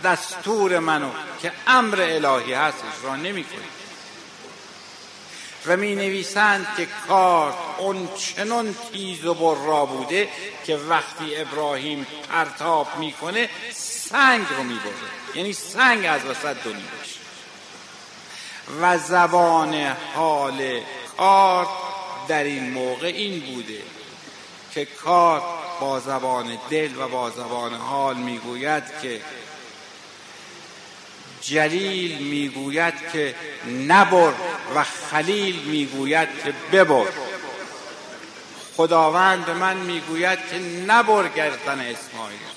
دستور 0.05 0.79
منو 0.79 1.11
که 1.43 1.53
امر 1.67 2.01
الهی 2.01 2.53
هست 2.53 2.85
اجرا 2.99 3.17
نمی 3.17 3.45
کنی 3.45 3.69
و 5.67 5.77
می 5.77 5.95
نویسند 5.95 6.67
که 6.77 6.89
کار 7.09 7.55
اون 7.79 8.09
چنان 8.17 8.77
تیز 8.93 9.25
و 9.25 9.35
برا 9.35 9.87
بوده 9.87 10.29
که 10.67 10.77
وقتی 10.77 11.37
ابراهیم 11.37 12.07
پرتاب 12.31 12.97
می‌کنه 12.99 13.51
سنگ 13.75 14.47
رو 14.57 14.63
می‌بره. 14.63 15.26
یعنی 15.37 15.53
سنگ 15.53 16.07
از 16.07 16.25
وسط 16.25 16.63
دو 16.65 16.71
بشه 16.73 17.21
و 18.81 18.99
زبان 18.99 19.97
حال 20.15 20.81
کار 21.17 21.69
در 22.29 22.45
این 22.45 22.71
موقع 22.71 23.07
این 23.07 23.41
بوده 23.41 23.83
که 24.75 24.85
کار 24.85 25.43
با 25.81 26.01
زبان 26.01 26.59
دل 26.71 26.91
و 26.99 27.09
با 27.09 27.31
زبان 27.31 27.75
حال 27.75 28.17
می‌گوید 28.17 28.83
که 29.03 29.21
جلیل 31.41 32.19
می‌گوید 32.19 32.95
که 33.13 33.35
نبر 33.87 34.33
و 34.75 34.85
خلیل 34.85 35.57
می‌گوید 35.57 36.29
که 36.45 36.55
ببر. 36.73 37.07
خداوند 38.77 39.51
من 39.51 39.77
می‌گوید 39.77 40.39
که 40.51 40.59
نبر 40.59 41.29
گردن 41.29 41.81
اسماعیل. 41.81 42.56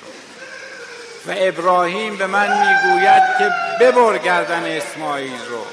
و 1.27 1.33
ابراهیم 1.37 2.17
به 2.17 2.27
من 2.27 2.47
می‌گوید 2.47 3.23
که 3.37 3.51
ببر 3.79 4.17
گردن 4.17 4.63
اسماعیل 4.65 5.45
رو. 5.49 5.65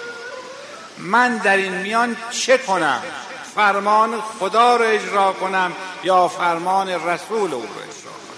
من 0.98 1.36
در 1.36 1.56
این 1.56 1.72
میان 1.72 2.16
چه 2.30 2.58
کنم؟ 2.58 3.02
فرمان 3.54 4.20
خدا 4.20 4.76
رو 4.76 4.84
اجرا 4.84 5.32
کنم 5.32 5.72
یا 6.04 6.28
فرمان 6.28 6.88
رسول 6.88 7.54
او 7.54 7.62
رو 7.62 7.68
اجرا 7.68 8.12
کنم؟ 8.12 8.36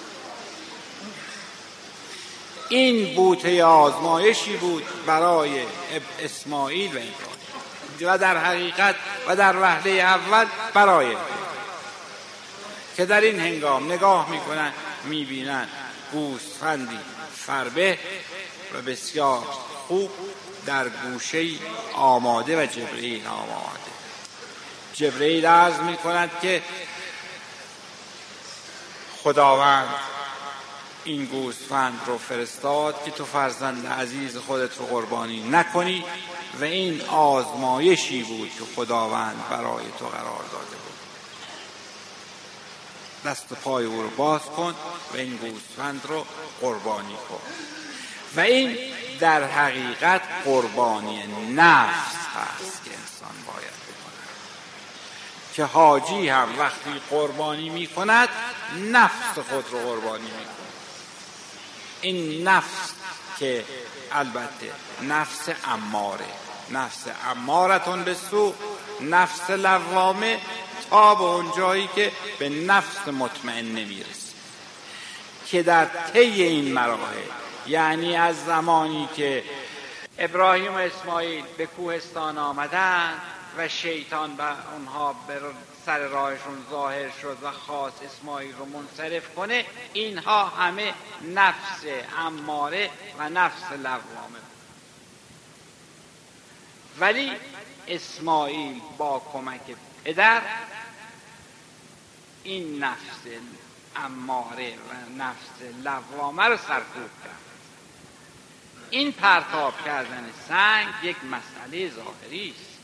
این 2.68 3.14
بوته 3.14 3.64
آزمایشی 3.64 4.56
بود 4.56 4.84
برای 5.06 5.62
اسماعیل 6.20 6.96
و 6.96 6.98
ابراهیم 6.98 7.38
و 8.04 8.18
در 8.18 8.36
حقیقت 8.36 8.94
و 9.28 9.36
در 9.36 9.56
وحله 9.60 9.90
اول 9.90 10.46
برای 10.74 11.16
که 12.96 13.06
در 13.06 13.20
این 13.20 13.40
هنگام 13.40 13.92
نگاه 13.92 14.30
می‌کنن 14.30 14.72
می‌بینن. 15.04 15.68
گوسفندی 16.12 16.98
فربه 17.36 17.98
و 18.74 18.82
بسیار 18.82 19.42
خوب 19.88 20.10
در 20.66 20.88
گوشه 20.88 21.46
آماده 21.94 22.62
و 22.62 22.66
جبرئیل 22.66 23.26
آماده. 23.26 23.90
جبرئیل 24.94 25.46
عرض 25.46 25.80
می 25.80 25.96
کند 25.96 26.30
که 26.42 26.62
خداوند 29.22 29.88
این 31.04 31.24
گوسفند 31.24 32.00
رو 32.06 32.18
فرستاد 32.18 33.04
که 33.04 33.10
تو 33.10 33.24
فرزند 33.24 33.86
عزیز 33.86 34.36
خودت 34.36 34.78
رو 34.78 34.86
قربانی 34.86 35.48
نکنی 35.50 36.04
و 36.60 36.64
این 36.64 37.00
آزمایشی 37.08 38.22
بود 38.22 38.50
که 38.58 38.64
خداوند 38.76 39.36
برای 39.50 39.84
تو 39.98 40.06
قرار 40.06 40.44
داده. 40.52 40.77
دست 43.24 43.52
پای 43.52 43.84
او 43.84 44.02
رو 44.02 44.10
باز 44.10 44.40
کن 44.40 44.74
و 45.14 45.16
این 45.16 45.36
گوسفند 45.36 46.00
رو 46.08 46.26
قربانی 46.60 47.16
کن. 47.28 47.40
و 48.36 48.40
این 48.40 48.78
در 49.20 49.44
حقیقت 49.44 50.22
قربانی 50.44 51.22
نفس 51.54 52.16
هست 52.36 52.84
که 52.84 52.90
انسان 52.90 53.34
باید 53.46 53.78
بکند. 53.88 54.28
که 55.54 55.64
حاجی 55.64 56.28
هم 56.28 56.58
وقتی 56.58 56.90
قربانی 57.10 57.68
می 57.68 57.86
کند 57.86 58.28
نفس 58.92 59.38
خود 59.50 59.64
رو 59.70 59.78
قربانی 59.78 60.24
می 60.24 60.30
کند 60.30 60.58
این 62.00 62.48
نفس 62.48 62.92
که 63.38 63.64
البته 64.12 64.72
نفس 65.02 65.48
اماره 65.64 66.24
نفس 66.70 67.04
امارتون 67.30 68.04
به 68.04 68.14
سو 68.14 68.54
نفس 69.00 69.50
لوامه 69.50 70.40
تا 70.90 71.14
به 71.14 71.24
اون 71.24 71.52
جایی 71.56 71.88
که 71.94 72.12
به 72.38 72.48
نفس 72.48 73.08
مطمئن 73.08 73.64
نمی‌رسه 73.64 74.32
که 75.46 75.62
در 75.62 75.84
طی 75.84 76.42
این 76.42 76.72
مراحل 76.72 77.28
یعنی 77.66 78.16
از 78.16 78.44
زمانی 78.44 79.08
که 79.16 79.44
ابراهیم 80.18 80.74
و 80.74 80.78
اسماعیل 80.78 81.44
به 81.58 81.66
کوهستان 81.66 82.38
آمدن 82.38 83.14
و 83.58 83.68
شیطان 83.68 84.36
و 84.38 84.42
اونها 84.72 85.12
به 85.28 85.40
سر 85.86 85.98
راهشون 85.98 86.66
ظاهر 86.70 87.10
شد 87.22 87.38
و 87.42 87.50
خواست 87.50 88.02
اسماعیل 88.02 88.54
رو 88.56 88.64
منصرف 88.64 89.34
کنه 89.34 89.64
اینها 89.92 90.44
همه 90.44 90.94
نفس 91.34 91.84
اماره 92.18 92.90
و 93.18 93.28
نفس 93.28 93.72
لوامه 93.72 94.38
ولی 97.00 97.32
اسماعیل 97.88 98.80
با 98.98 99.22
کمک 99.32 99.60
پدر 100.04 100.42
این 102.48 102.84
نفس 102.84 103.22
اماره 103.96 104.74
و 104.74 105.18
نفس 105.18 105.84
لوامه 105.84 106.44
رو 106.44 106.56
سرکوب 106.56 107.10
کرد 107.24 107.38
این 108.90 109.12
پرتاب 109.12 109.84
کردن 109.84 110.30
سنگ 110.48 110.86
یک 111.02 111.16
مسئله 111.24 111.90
ظاهری 111.90 112.54
است 112.60 112.78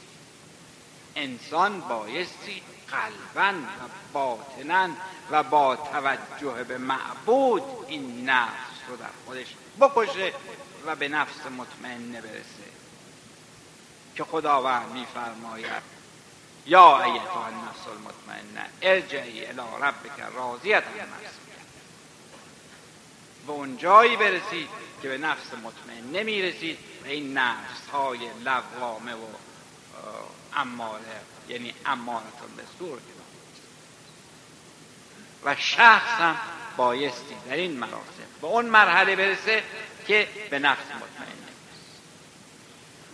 انسان 1.16 1.81
بایستی 1.81 2.62
قلبا 2.88 3.59
و 3.59 3.88
باطنا 4.12 4.88
و 5.31 5.42
با 5.42 5.77
توجه 5.77 6.64
به 6.64 6.79
معبود 6.79 7.62
این 7.88 8.31
نفس 8.31 8.88
رو 8.88 8.96
در 8.96 9.07
خودش 9.27 9.55
بکشه 9.81 10.33
و 10.87 10.96
به 10.96 11.09
نفس 11.09 11.46
مطمئنه 11.46 12.20
برسه 12.20 12.64
که 14.16 14.24
خداوند 14.24 14.92
میفرماید 14.92 15.93
یا 16.66 17.03
ایتها 17.03 17.46
النفس 17.46 17.87
المطمئنه 17.88 18.70
ارجعی 18.83 19.46
الی 19.46 19.62
ربک 19.81 20.20
راضیت 20.35 20.85
مرضیه 20.87 21.29
به 23.46 23.53
اون 23.53 23.77
جایی 23.77 24.16
برسید 24.16 24.68
که 25.03 25.09
به 25.09 25.18
نفس 25.18 25.46
مطمئن 25.55 26.05
نمی‌رسید 26.12 26.79
و 27.05 27.07
این 27.07 27.38
نفس 27.38 27.88
های 27.92 28.18
لوامه 28.44 29.14
و 29.14 29.27
اماره 30.57 31.20
یعنی 31.48 31.74
امارتون 31.87 32.57
به 32.57 32.62
سور 32.79 32.98
و 35.44 35.57
شخص 35.57 36.20
هم 36.20 36.37
بایستی 36.77 37.35
در 37.46 37.55
این 37.55 37.79
مراسم 37.79 38.27
به 38.40 38.46
اون 38.46 38.66
مرحله 38.66 39.16
برسه 39.16 39.62
که 40.07 40.29
به 40.50 40.59
نفس 40.59 40.87
مطمئن 40.87 41.35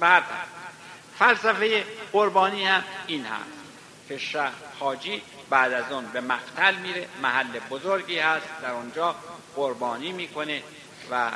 بعد 0.00 0.24
فلسفه 1.20 1.84
قربانی 2.12 2.66
هم 2.66 2.84
این 3.06 3.24
هست 3.24 3.50
که 4.08 4.18
شخص 4.18 4.54
حاجی 4.78 5.22
بعد 5.50 5.72
از 5.72 5.92
اون 5.92 6.06
به 6.06 6.20
مقتل 6.20 6.74
میره 6.74 7.08
محل 7.22 7.58
بزرگی 7.70 8.18
هست 8.18 8.46
در 8.62 8.70
اونجا 8.70 9.14
قربانی 9.56 10.12
می‌کنه 10.12 10.62
و 11.10 11.30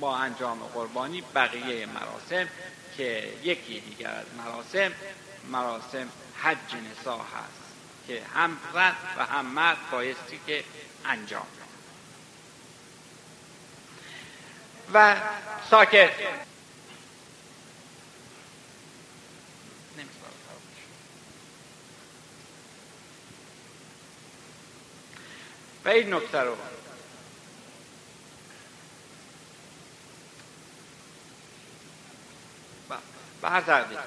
با 0.00 0.16
انجام 0.16 0.58
قربانی 0.58 1.22
بقیه 1.34 1.86
مراسم 1.86 2.48
که 2.96 3.32
یکی 3.42 3.80
دیگر 3.80 4.10
از 4.10 4.26
مراسم 4.38 4.92
مراسم 5.52 6.08
حج 6.42 6.74
نسا 6.90 7.16
هست 7.16 7.62
که 8.06 8.22
هم 8.34 8.56
زن 8.74 8.92
و 9.18 9.24
هم 9.24 9.46
مرد 9.46 9.78
بایستی 9.90 10.40
که 10.46 10.64
انجام 11.04 11.46
و 14.94 15.16
ساکت. 15.70 16.10
و 25.86 25.88
این 25.88 26.14
نکته 26.14 26.40
رو. 26.40 26.56
به 33.42 33.48
هر 33.48 33.60
تقدیر. 33.60 33.98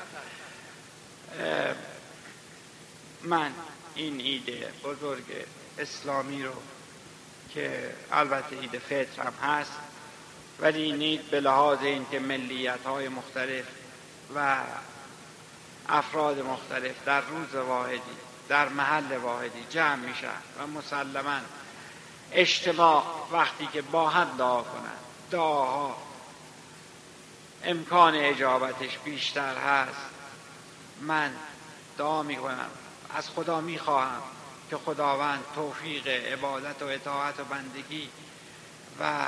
من 3.24 3.52
این 3.96 4.20
ایده 4.20 4.74
بزرگ 4.84 5.24
اسلامی 5.78 6.44
رو 6.44 6.54
که 7.54 7.96
البته 8.12 8.56
ایده 8.62 8.80
فطر 8.80 9.22
هم 9.22 9.34
هست 9.42 9.72
ولی 10.60 10.82
این 10.82 11.22
به 11.32 11.40
لحاظ 11.40 11.82
اینکه 11.82 12.20
ملیت 12.20 12.84
های 12.86 13.08
مختلف 13.08 13.66
و 14.36 14.58
افراد 15.90 16.40
مختلف 16.40 16.96
در 17.06 17.22
روز 17.22 17.56
واحدی 17.56 18.02
در 18.50 18.70
محل 18.70 19.18
واحدی 19.18 19.66
جمع 19.70 19.96
میشن 19.96 20.42
و 20.60 20.68
مسلما 20.68 21.40
اجتماع 22.32 23.04
وقتی 23.32 23.68
که 23.74 23.82
با 23.82 24.10
هم 24.10 24.38
دعا 24.38 24.62
کنند 24.62 25.00
دعاها. 25.32 25.98
امکان 27.64 28.16
اجابتش 28.16 28.98
بیشتر 28.98 29.56
هست. 29.56 30.10
من 31.02 31.32
دعا 31.98 32.24
می‌کنم. 32.24 32.70
از 33.16 33.30
خدا 33.30 33.62
می‌خواهم 33.62 34.22
که 34.70 34.78
خداوند 34.78 35.44
توفیق 35.56 36.08
عبادت 36.08 36.82
و 36.82 36.86
اطاعت 36.86 37.40
و 37.40 37.44
بندگی 37.44 38.10
و 39.00 39.26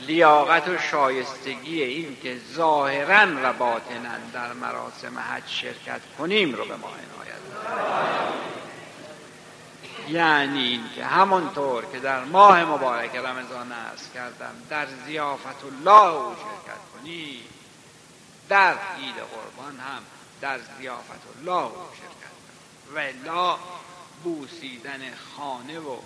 لیاقت 0.00 0.68
و 0.68 0.78
شایستگی 0.78 1.82
این 1.82 2.16
که 2.22 2.40
ظاهرا 2.54 3.26
و 3.42 3.52
باطنا 3.52 4.18
در 4.32 4.52
مراسم 4.52 5.18
حج 5.18 5.48
شرکت 5.48 6.00
کنیم 6.18 6.54
رو 6.54 6.64
به 6.64 6.76
ما 6.76 6.88
عنایت 6.88 8.15
یعنی 10.08 10.62
اینکه 10.62 11.04
همونطور 11.04 11.84
که 11.92 12.00
در 12.00 12.24
ماه 12.24 12.64
مبارک 12.64 13.16
رمضان 13.16 13.72
است 13.72 14.12
کردم 14.14 14.54
در 14.70 14.86
زیافت 15.06 15.64
الله 15.64 16.14
او 16.14 16.34
شرکت 16.34 16.80
کنیم 16.92 17.44
در 18.48 18.70
عید 18.72 19.14
قربان 19.16 19.80
هم 19.80 20.02
در 20.40 20.60
زیافت 20.78 21.22
الله 21.38 21.64
او 21.66 21.86
شرکت 21.96 22.36
کنیم 22.46 23.24
و 23.24 23.26
لا 23.26 23.58
بوسیدن 24.24 25.00
خانه 25.36 25.78
و 25.78 25.96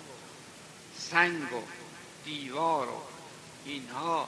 سنگ 0.97 1.53
و 1.53 1.61
دیوار 2.25 2.87
و 2.87 3.01
اینها 3.65 4.27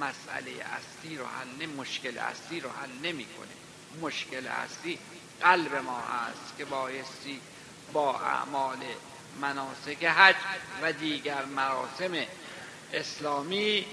مسئله 0.00 0.50
اصلی 0.50 1.16
رو 1.16 1.24
حل 1.24 1.66
مشکل 1.66 2.18
اصلی 2.18 2.60
رو 2.60 2.70
حل 2.70 3.08
نمی‌کنه 3.08 3.48
مشکل 4.00 4.46
اصلی 4.46 4.98
قلب 5.40 5.74
ما 5.74 5.98
هست 5.98 6.56
که 6.58 6.64
بایستی 6.64 7.40
با 7.92 8.20
اعمال 8.20 8.78
مناسک 9.40 10.04
حج 10.04 10.36
و 10.82 10.92
دیگر 10.92 11.44
مراسم 11.44 12.26
اسلامی 12.92 13.86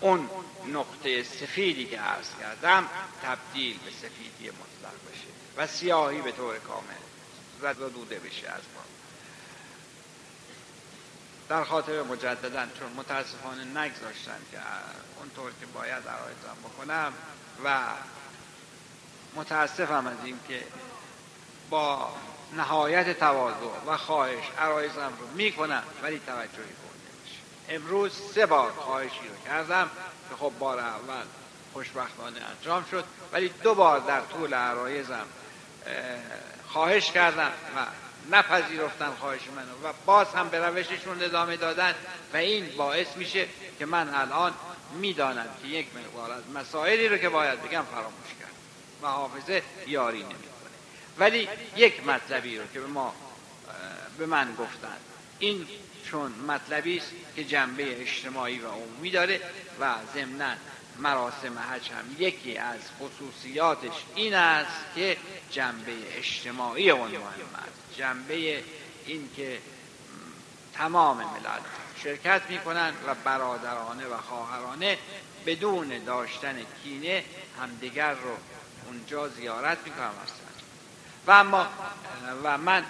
اون 0.00 0.30
نقطه 0.72 1.22
سفیدی 1.22 1.84
که 1.84 1.98
عرض 1.98 2.28
کردم 2.40 2.88
تبدیل 3.22 3.78
به 3.78 3.90
سفیدی 3.90 4.50
مطلق 4.50 4.94
بشه 5.12 5.26
و 5.56 5.66
سیاهی 5.66 6.22
به 6.22 6.32
طور 6.32 6.58
کامل 6.58 7.02
و 7.62 7.74
دوده 7.74 8.18
بشه 8.18 8.48
از 8.48 8.62
ما. 8.74 8.82
در 11.48 11.64
خاطر 11.64 12.02
مجددا 12.02 12.66
چون 12.78 12.92
متاسفانه 12.96 13.64
نگذاشتن 13.64 14.38
که 14.52 14.58
اونطور 15.18 15.52
که 15.60 15.66
باید 15.66 16.08
عرایزم 16.08 16.56
بکنم 16.64 17.12
و 17.64 17.80
متاسفم 19.34 20.06
از 20.06 20.16
این 20.24 20.38
که 20.48 20.64
با 21.72 22.08
نهایت 22.56 23.18
تواضع 23.18 23.56
و 23.86 23.96
خواهش 23.96 24.44
عرایزم 24.58 25.12
رو 25.20 25.26
می‌کنم 25.34 25.82
ولی 26.02 26.20
توجهی 26.26 26.48
کنده 26.56 27.08
امروز 27.68 28.12
سه 28.34 28.46
بار 28.46 28.70
خواهشی 28.70 29.28
رو 29.28 29.44
کردم 29.44 29.90
که 30.30 30.36
خب 30.36 30.52
بار 30.58 30.78
اول 30.78 31.24
خوشبختانه 31.72 32.40
انجام 32.58 32.84
شد 32.90 33.04
ولی 33.32 33.48
دو 33.48 33.74
بار 33.74 33.98
در 34.00 34.20
طول 34.20 34.54
عرایزم 34.54 35.24
خواهش 36.68 37.10
کردم 37.10 37.50
و 37.76 37.86
نپذیرفتن 38.30 39.10
خواهش 39.20 39.40
منو 39.56 39.90
و 39.90 39.92
باز 40.06 40.26
هم 40.34 40.48
به 40.48 40.58
روششون 40.58 41.22
ادامه 41.22 41.56
دادن 41.56 41.94
و 42.34 42.36
این 42.36 42.76
باعث 42.76 43.16
میشه 43.16 43.46
که 43.78 43.86
من 43.86 44.14
الان 44.14 44.52
می‌دانم 45.00 45.46
که 45.62 45.68
یک 45.68 45.86
مقدار 45.96 46.32
از 46.32 46.42
مسائلی 46.54 47.08
رو 47.08 47.16
که 47.16 47.28
باید 47.28 47.62
بگم 47.62 47.84
فراموش 47.92 48.28
کرد 48.40 48.52
و 49.02 49.06
حافظه 49.06 49.62
یاری 49.86 50.22
نمی‌کنه 50.22 50.51
ولی 51.18 51.48
یک 51.76 52.06
مطلبی 52.06 52.58
رو 52.58 52.64
که 52.74 52.80
به 52.80 52.86
ما 52.86 53.14
به 54.18 54.26
من 54.26 54.54
گفتن. 54.54 54.96
این 55.38 55.66
چون 56.04 56.32
مطلبی 56.32 56.98
است 56.98 57.12
که 57.36 57.44
جنبه 57.44 58.00
اجتماعی 58.00 58.58
و 58.58 58.68
عمومی 58.68 59.10
داره 59.10 59.40
و 59.80 59.94
ضمنا 60.14 60.54
مراسم 60.98 61.58
حج 61.58 61.90
هم 61.90 62.16
یکی 62.18 62.56
از 62.56 62.80
خصوصیاتش 63.00 63.92
این 64.14 64.34
است 64.34 64.84
که 64.94 65.16
جنبه 65.50 65.92
اجتماعی 66.18 66.90
اون 66.90 67.10
مهم 67.10 67.54
است. 67.54 67.98
جنبه 67.98 68.62
این 69.06 69.30
که 69.36 69.58
تمام 70.74 71.16
ملل 71.16 71.60
شرکت 72.02 72.42
می‌کنن 72.48 72.92
و 73.06 73.14
برادرانه 73.14 74.06
و 74.06 74.16
خواهرانه 74.16 74.98
بدون 75.46 76.04
داشتن 76.04 76.56
کینه 76.82 77.24
همدیگر 77.60 78.12
رو 78.12 78.36
اونجا 78.86 79.28
زیارت 79.28 79.78
می‌کنن 79.84 80.10
و 81.26 81.30
اما 81.30 81.66
و 82.44 82.58
من 82.58 82.84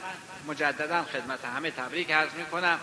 مجددا 0.47 1.05
خدمت 1.05 1.45
همه 1.45 1.70
تبریک 1.70 2.11
عرض 2.11 2.33
می‌کنم. 2.33 2.78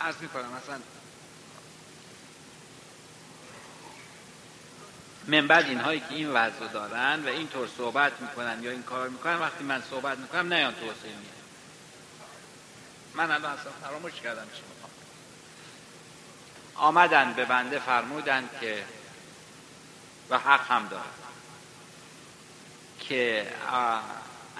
عرض 0.00 0.16
می‌کنم 0.20 0.52
مثلا 0.52 0.80
من 5.26 5.46
بعد 5.46 5.64
اینهایی 5.64 6.00
که 6.00 6.14
این 6.14 6.30
وضع 6.30 6.66
دارن 6.72 7.24
و 7.24 7.28
اینطور 7.28 7.68
صحبت 7.78 8.20
می‌کنن 8.20 8.62
یا 8.62 8.70
این 8.70 8.82
کار 8.82 9.08
می‌کنن 9.08 9.36
وقتی 9.36 9.64
من 9.64 9.82
صحبت 9.90 10.18
می‌کنم 10.18 10.52
نیان 10.52 10.74
توصیه 10.74 11.10
میاد 11.10 11.38
من 13.14 13.30
الان 13.30 13.52
اصلا 13.52 13.72
فراموش 13.82 14.12
کردم 14.12 14.44
چی 14.44 14.62
می‌خوام. 14.68 14.90
آمدن 16.74 17.32
به 17.32 17.44
بنده 17.44 17.78
فرمودن 17.78 18.48
که 18.60 18.84
و 20.30 20.38
حق 20.38 20.70
هم 20.70 20.88
دارن 20.88 21.27
که 23.00 23.46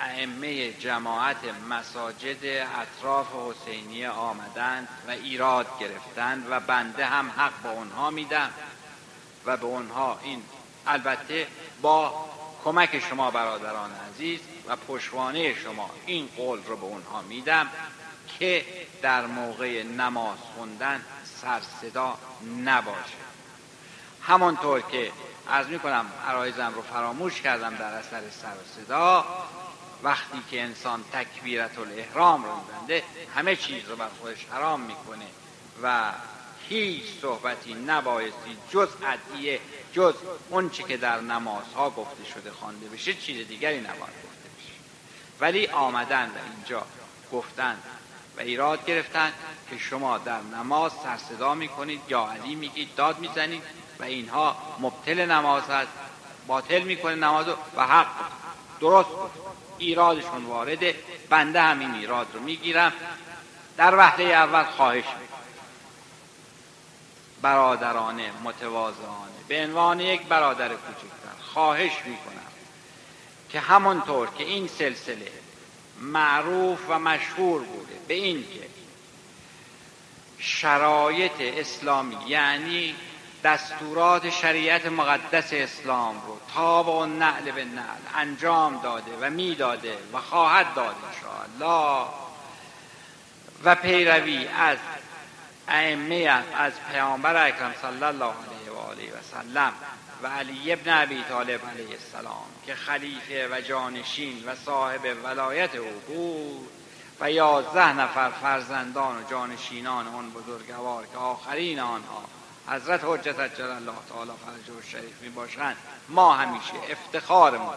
ائمه 0.00 0.72
جماعت 0.72 1.36
مساجد 1.68 2.44
اطراف 2.44 3.26
حسینیه 3.34 4.10
آمدند 4.10 4.88
و 5.08 5.10
ایراد 5.10 5.66
گرفتند 5.80 6.46
و 6.50 6.60
بنده 6.60 7.06
هم 7.06 7.30
حق 7.30 7.62
با 7.62 7.70
اونها 7.70 8.10
میدم 8.10 8.50
و 9.46 9.56
به 9.56 9.64
اونها 9.64 10.20
این 10.22 10.42
البته 10.86 11.46
با 11.82 12.28
کمک 12.64 12.98
شما 12.98 13.30
برادران 13.30 13.90
عزیز 14.10 14.40
و 14.66 14.76
پشوانه 14.76 15.54
شما 15.54 15.90
این 16.06 16.28
قول 16.36 16.64
رو 16.64 16.76
به 16.76 16.84
اونها 16.84 17.22
میدم 17.22 17.68
که 18.38 18.64
در 19.02 19.26
موقع 19.26 19.82
نماز 19.82 20.38
خوندن 20.54 21.04
سرصدا 21.42 22.18
نباشه. 22.64 23.18
همانطور 24.22 24.80
که 24.80 25.12
از 25.48 25.68
می‌کنم 25.68 26.06
عرایزم 26.28 26.72
رو 26.74 26.82
فراموش 26.82 27.40
کردم 27.40 27.76
در 27.76 27.92
اثر 27.94 28.22
سر 28.30 28.48
و 28.48 28.84
صدا. 28.84 29.24
وقتی 30.02 30.42
که 30.50 30.62
انسان 30.62 31.04
تکبیرت 31.12 31.78
الاحرام 31.78 32.44
رو 32.44 32.50
میبنده 32.56 33.02
همه 33.34 33.56
چیز 33.56 33.88
رو 33.88 33.96
بر 33.96 34.08
خودش 34.20 34.46
حرام 34.52 34.80
می‌کنه 34.80 35.26
و 35.82 36.12
هیچ 36.68 37.04
صحبتی 37.22 37.74
نبایستی 37.74 38.56
جز 38.70 38.88
عدیه 39.06 39.60
جز 39.92 40.14
اون 40.48 40.70
چی 40.70 40.82
که 40.82 40.96
در 40.96 41.20
نمازها 41.20 41.90
گفته 41.90 42.24
شده 42.24 42.50
خوانده 42.50 42.88
بشه 42.88 43.14
چیز 43.14 43.48
دیگری 43.48 43.80
نباید 43.80 43.98
گفته 43.98 44.48
بشه. 44.58 44.72
ولی 45.40 45.66
آمدن 45.66 46.26
و 46.26 46.54
اینجا 46.54 46.86
گفتن 47.32 47.78
و 48.36 48.40
ایراد 48.40 48.86
گرفتن 48.86 49.32
که 49.70 49.78
شما 49.78 50.18
در 50.18 50.40
نماز 50.40 50.92
سرصدا 51.04 51.54
می‌کنید 51.54 52.00
یا 52.08 52.26
علی 52.26 52.54
میگید 52.54 52.94
داد 52.94 53.18
می‌زنید 53.18 53.62
و 54.00 54.04
اینها 54.04 54.56
مبتل 54.80 55.30
نماز 55.30 55.62
هست. 55.70 55.88
باطل 56.46 56.82
می‌کنه 56.82 57.14
نماز 57.14 57.46
و 57.76 57.86
حق 57.86 58.06
درست 58.80 59.08
ایرادشون 59.78 60.44
وارده. 60.44 60.94
بنده 61.30 61.62
همین 61.62 61.94
ایراد 61.94 62.26
رو 62.34 62.40
می‌گیرم. 62.40 62.92
در 63.76 63.96
وحده 63.96 64.24
اول 64.24 64.64
خواهش 64.64 65.04
برادرانه 67.42 68.30
متواضعانه 68.44 69.32
به 69.48 69.64
عنوان 69.64 70.00
یک 70.00 70.22
برادر 70.22 70.68
کوچکتر. 70.68 71.42
خواهش 71.52 71.92
می‌کنم 72.04 72.42
که 73.50 73.60
همانطور 73.60 74.28
که 74.38 74.44
این 74.44 74.68
سلسله 74.68 75.32
معروف 76.00 76.78
و 76.88 76.98
مشهور 76.98 77.62
بوده 77.62 77.94
به 78.08 78.14
این 78.14 78.42
که 78.42 78.68
شرایط 80.38 81.32
اسلامی 81.40 82.16
یعنی 82.26 82.94
دستورات 83.44 84.30
شریعت 84.30 84.86
مقدس 84.86 85.52
اسلام 85.52 86.22
رو 86.26 86.38
تا 86.54 86.82
و 86.82 87.06
نعل 87.06 87.50
به 87.50 87.64
نعل 87.64 88.00
انجام 88.14 88.80
داده 88.82 89.16
و 89.20 89.30
می‌داده 89.30 89.98
و 90.12 90.20
خواهد 90.20 90.74
داد 90.74 90.94
انشاءالله. 91.08 92.08
و 93.64 93.74
پیروی 93.74 94.48
از 94.48 94.78
ائمه 95.68 96.42
از 96.54 96.72
پیامبر 96.92 97.46
اکرم 97.46 97.74
صلی 97.82 98.04
الله 98.04 98.24
علیه 98.24 98.70
و 98.74 98.78
آله 98.78 99.02
و 99.02 99.22
سلم 99.32 99.72
و 100.22 100.26
علی 100.26 100.72
ابن 100.72 101.02
ابی 101.02 101.24
طالب 101.28 101.60
علیه 101.66 101.90
السلام 101.90 102.46
که 102.66 102.74
خلیفه 102.74 103.48
و 103.48 103.60
جانشین 103.60 104.44
و 104.46 104.54
صاحب 104.54 105.00
ولایت 105.24 105.74
او 105.74 106.02
بود 106.06 106.68
و 107.20 107.30
یازده 107.30 107.92
نفر 107.92 108.30
فرزندان 108.30 109.16
و 109.16 109.30
جانشینان 109.30 110.08
آن 110.08 110.30
بزرگوار 110.30 111.06
که 111.06 111.18
آخرین 111.18 111.80
آنها 111.80 112.24
حضرت 112.70 113.00
حجت 113.04 113.38
اجل 113.38 113.70
الله 113.70 113.92
تعالی 114.08 114.30
فرجه 114.46 114.88
شریف 114.88 115.22
می 115.22 115.28
باشند 115.28 115.76
ما 116.08 116.34
همیشه 116.34 116.74
افتخارمون 116.90 117.74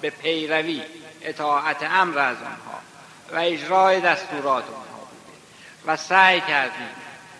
به 0.00 0.10
پیروی 0.10 0.82
اطاعت 1.22 1.82
امر 1.82 2.18
از 2.18 2.36
آنها 2.36 2.80
و 3.32 3.36
اجرای 3.38 4.00
دستورات 4.00 4.64
آنها 4.64 5.08
بوده. 5.10 5.38
و 5.86 5.96
سعی 5.96 6.40
کردیم 6.40 6.94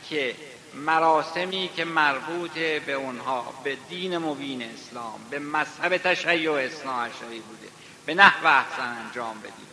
که 0.08 0.36
مراسمی 0.74 1.70
که 1.76 1.84
مربوط 1.84 2.52
به 2.52 2.92
اونها 2.92 3.54
به 3.64 3.76
دین 3.88 4.18
مبین 4.18 4.62
اسلام 4.62 5.20
به 5.30 5.38
مذهب 5.38 5.96
تشیع 5.96 6.52
اسلام 6.52 7.08
شریف 7.20 7.42
بوده 7.42 7.68
به 8.06 8.14
نحو 8.14 8.46
احسن 8.46 8.96
انجام 9.06 9.38
بدیم. 9.38 9.66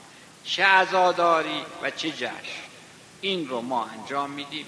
چه 0.43 0.65
عزاداری 0.65 1.65
و 1.83 1.89
چه 1.89 2.11
جشن. 2.11 2.31
این 3.21 3.49
رو 3.49 3.61
ما 3.61 3.85
انجام 3.85 4.29
میدیم 4.29 4.65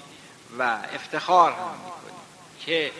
و 0.58 0.78
افتخار 0.94 1.52
هم 1.52 1.74
می‌کنیم. 1.84 2.03
که 2.66 2.92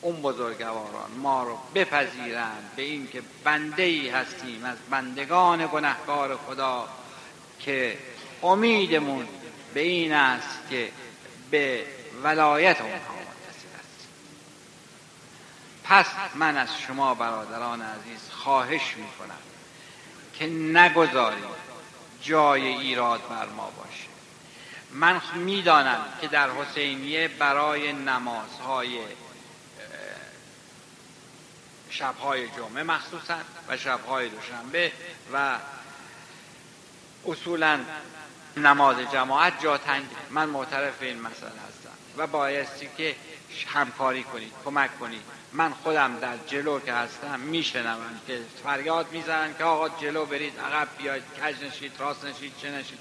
اون 0.00 0.22
بزرگواران 0.22 1.10
ما 1.16 1.42
رو 1.42 1.58
بپذیرند 1.74 2.70
به 2.76 2.82
اینکه 2.82 3.22
بنده 3.44 3.82
ای 3.82 4.08
هستیم 4.08 4.64
از 4.64 4.76
بندگان 4.90 5.66
گنهکار 5.72 6.36
خدا 6.36 6.88
که 7.60 7.98
امیدمون 8.42 9.28
به 9.74 9.80
این 9.80 10.12
است 10.12 10.58
که 10.70 10.90
به 11.50 11.86
ولایت 12.22 12.80
اونها 12.80 13.14
پس 15.84 16.06
من 16.34 16.56
از 16.56 16.68
شما 16.86 17.14
برادران 17.14 17.82
عزیز 17.82 18.30
خواهش 18.30 18.96
می‌کنم 18.96 19.38
که 20.34 20.46
نگذاریم 20.46 21.44
جای 22.22 22.66
ایراد 22.66 23.28
بر 23.28 23.46
ما 23.46 23.72
باشه. 23.76 24.13
من 24.94 25.20
می‌دانم 25.34 26.04
که 26.20 26.28
در 26.28 26.50
حسینیه 26.50 27.28
برای 27.28 27.92
نمازهای 27.92 28.98
شبهای 31.90 32.48
جمعه 32.48 32.82
مخصوصا 32.82 33.36
و 33.68 33.76
شبهای 33.76 34.28
دوشنبه 34.28 34.92
و 35.32 35.58
اصولا 37.26 37.80
نماز 38.56 38.96
جماعت 39.12 39.62
جا 39.62 39.78
تنگ. 39.78 40.04
من 40.30 40.48
معترف 40.48 41.02
این 41.02 41.20
مسئله 41.20 41.50
هستم 41.50 41.90
و 42.16 42.26
بایستی 42.26 42.88
که 42.96 43.16
همکاری 43.66 44.22
کنید 44.22 44.52
کمک 44.64 44.98
کنید 44.98 45.22
من 45.52 45.70
خودم 45.70 46.18
در 46.18 46.36
جلو 46.46 46.80
که 46.80 46.92
هستم 46.92 47.40
میشنوم 47.40 48.20
که 48.26 48.40
فریاد 48.64 49.12
می‌زنن 49.12 49.54
که 49.58 49.64
آقا 49.64 49.88
جلو 49.88 50.26
برید 50.26 50.60
عقب 50.60 50.88
بیاید 50.98 51.22
کج 51.22 51.64
نشید 51.64 51.92
راست 51.98 52.24
نشید 52.24 52.52
چه 52.62 52.70
نشید. 52.70 52.98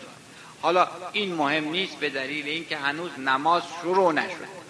حالا 0.63 0.87
این 1.11 1.35
مهم 1.35 1.63
نیست 1.63 1.95
به 1.95 2.09
دلیل 2.09 2.47
اینکه 2.47 2.77
هنوز 2.77 3.19
نماز 3.19 3.63
شروع 3.81 4.13
نشد. 4.13 4.63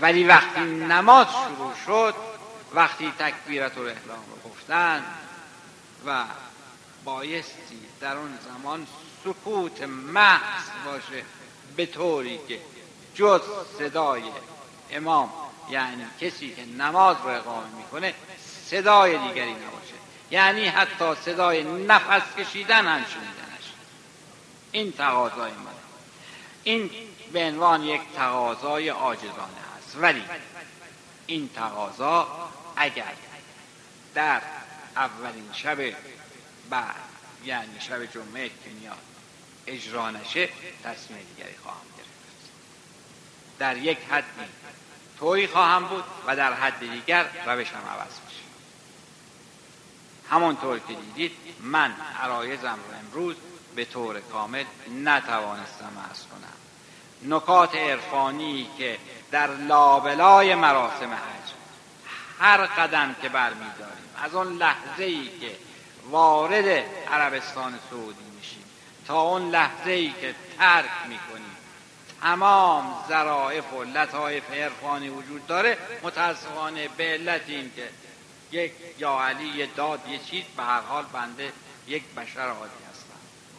ولی 0.00 0.24
وقتی 0.24 0.60
نماز 0.60 1.26
شروع 1.26 1.72
شد 1.86 2.14
وقتی 2.74 3.12
تکبیرت 3.18 3.78
و 3.78 3.80
احرام 3.80 4.24
رو 4.30 4.50
گفتن 4.50 5.04
و 6.06 6.24
بایستی 7.04 7.80
در 8.00 8.16
اون 8.16 8.38
زمان 8.44 8.86
سکوت 9.24 9.82
محض 9.82 10.64
باشه 10.84 11.24
به 11.76 11.86
طوری 11.86 12.40
که 12.48 12.58
جز 13.14 13.40
صدای 13.78 14.22
امام 14.90 15.30
یعنی 15.70 16.04
کسی 16.20 16.54
که 16.54 16.66
نماز 16.66 17.16
رو 17.24 17.28
اقامه 17.28 17.66
می‌کنه 17.76 18.14
صدای 18.66 19.18
دیگری 19.18 19.52
نباشه. 19.52 19.94
یعنی 20.30 20.66
حتی 20.66 21.14
صدای 21.14 21.62
نفس 21.64 22.22
کشیدن 22.38 22.86
هم 22.86 23.04
این 24.72 24.92
تقاضای 24.92 25.50
من. 25.50 25.70
این 26.64 26.90
به 27.32 27.44
عنوان 27.44 27.82
یک 27.82 28.00
تقاضای 28.16 28.88
عاجزانه 28.88 29.60
است. 29.78 29.96
ولی 30.00 30.24
این 31.26 31.50
تقاضا 31.54 32.50
اگر 32.76 33.12
در 34.14 34.42
اولین 34.96 35.52
شب 35.52 35.94
بعد 36.70 36.94
یعنی 37.44 37.80
شب 37.80 38.04
جمعه 38.04 38.48
که 38.48 38.70
میاد 38.80 38.98
اجرا 39.66 40.10
نشه 40.10 40.48
تصمیم 40.84 41.26
دیگری 41.36 41.56
خواهم 41.62 41.86
گرفت. 41.96 42.10
در 43.58 43.76
یک 43.76 43.98
حدی 44.10 44.26
طوری 45.18 45.46
خواهم 45.46 45.84
بود 45.84 46.04
و 46.26 46.36
در 46.36 46.52
حد 46.52 46.80
دیگر 46.80 47.26
روشم 47.46 47.82
عوض 47.90 48.12
میشه. 48.26 48.40
همانطور 50.30 50.78
که 50.78 50.94
دیدید 50.94 51.32
من 51.60 51.94
عرایزم 52.22 52.78
رو 52.88 52.98
امروز 52.98 53.36
به 53.74 53.84
طور 53.84 54.20
کامل 54.20 54.64
نتوانستم 55.04 55.92
از 56.10 56.26
کنم. 56.26 57.36
نکات 57.36 57.74
عرفانی 57.74 58.68
که 58.78 58.98
در 59.30 59.46
لابلای 59.46 60.54
مراسم 60.54 61.12
حج 61.14 61.52
هر 62.38 62.66
قدم 62.66 63.16
که 63.22 63.28
برمیداریم 63.28 64.10
از 64.24 64.34
اون 64.34 64.52
لحظه 64.52 65.04
ای 65.04 65.28
که 65.40 65.56
وارد 66.10 66.84
عربستان 67.10 67.78
سعودی 67.90 68.24
میشیم 68.38 68.64
تا 69.06 69.20
اون 69.20 69.50
لحظه 69.50 69.90
ای 69.90 70.12
که 70.20 70.34
ترک 70.58 70.90
می‌کنیم 71.08 71.56
تمام 72.20 73.04
ظرائف 73.08 73.72
و 73.72 73.84
لطایف 73.84 74.50
عرفانی 74.50 75.08
وجود 75.08 75.46
داره. 75.46 75.78
متاسفانه 76.02 76.88
به 76.96 77.04
علت 77.04 77.42
این 77.46 77.70
که 77.76 77.88
یک 78.52 78.72
یا 78.98 79.20
علی 79.20 79.48
یه 79.48 79.68
داد 79.76 80.00
یه 80.08 80.18
چیز 80.18 80.44
به 80.56 80.62
هر 80.62 80.80
حال 80.80 81.04
بنده 81.12 81.52
یک 81.86 82.02
بشر 82.16 82.48
عادی 82.48 82.89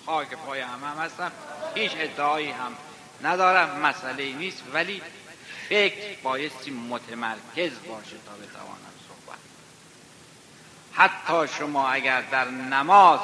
خاک 0.05 0.33
پای 0.33 0.61
هم 0.61 0.83
هم 0.83 1.03
هستم. 1.03 1.31
هیچ 1.75 1.91
ادعایی 1.95 2.51
هم 2.51 2.77
ندارم. 3.23 3.79
مسئله 3.79 4.33
نیست 4.33 4.63
ولی 4.73 5.01
فکر 5.69 6.21
بایستی 6.23 6.71
متمرکز 6.71 7.71
باشه 7.87 8.15
تا 8.25 8.33
بتوانم 8.33 8.93
صحبت 9.07 9.39
حتی 10.93 11.47
شما 11.57 11.89
اگر 11.89 12.21
در 12.21 12.45
نماز 12.49 13.19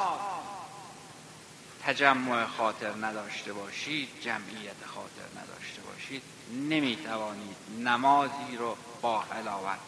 تجمع 1.86 2.46
خاطر 2.46 2.92
نداشته 3.02 3.54
باشید 3.54 4.10
جمعیت 4.22 4.86
خاطر 4.86 5.42
نداشته 5.42 5.82
باشید 5.82 6.22
نمی‌توانید 6.70 7.56
نمازی 7.80 8.58
رو 8.60 8.78
با 9.02 9.20
حلاوت 9.20 9.80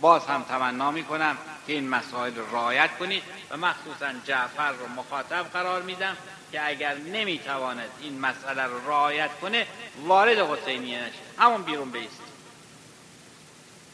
باز 0.00 0.26
هم 0.26 0.42
تمنا 0.42 0.90
می 0.90 1.04
کنم 1.04 1.38
که 1.66 1.72
این 1.72 1.88
مسائل 1.88 2.32
رعایت 2.52 2.98
کنید 2.98 3.22
و 3.50 3.56
مخصوصا 3.56 4.12
جعفر 4.24 4.72
رو 4.72 4.88
مخاطب 4.88 5.42
قرار 5.42 5.82
میدم 5.82 6.16
که 6.52 6.68
اگر 6.68 6.94
نمی‌تواند 6.94 7.90
این 8.00 8.20
مسئله 8.20 8.62
رو 8.62 8.86
رعایت 8.86 9.30
کنه 9.40 9.66
وارد 10.02 10.38
حسینیه 10.38 10.98
نشه. 10.98 11.12
همون 11.38 11.62
بیرون 11.62 11.90
بیست 11.90 12.20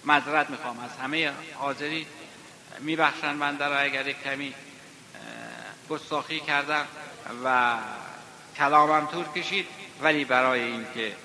مذرت 0.05 0.51
می‌خوام. 0.51 0.79
از 0.79 0.91
همه 1.03 1.33
حاضری 1.59 2.07
میبخشن 2.79 3.33
من 3.33 3.57
در 3.57 3.85
اگر 3.85 4.13
کمی 4.13 4.55
گستاخی 5.89 6.41
کردم 6.41 6.87
و 7.45 7.77
کلامم 8.57 9.07
طور 9.07 9.29
کشید 9.29 9.67
ولی 10.01 10.25
برای 10.25 10.63
اینکه 10.63 11.17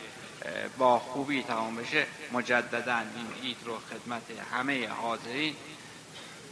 با 0.78 1.00
خوبی 1.00 1.44
تمام 1.44 1.76
بشه 1.76 2.06
مجددا 2.32 2.98
این 2.98 3.44
عید 3.44 3.58
رو 3.66 3.78
خدمت 3.80 4.22
همه 4.54 4.88
حاضرین 4.88 5.56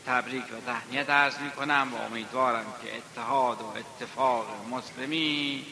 تبریک 0.06 0.44
و 0.44 0.72
تهنیت 0.72 1.10
عرض 1.10 1.38
می 1.40 1.52
کنم 1.52 1.88
و 1.94 2.06
امیدوارم 2.06 2.66
که 2.84 2.98
اتحاد 2.98 3.62
و 3.62 3.66
اتفاق 3.66 4.46
مسلمی 4.72 5.66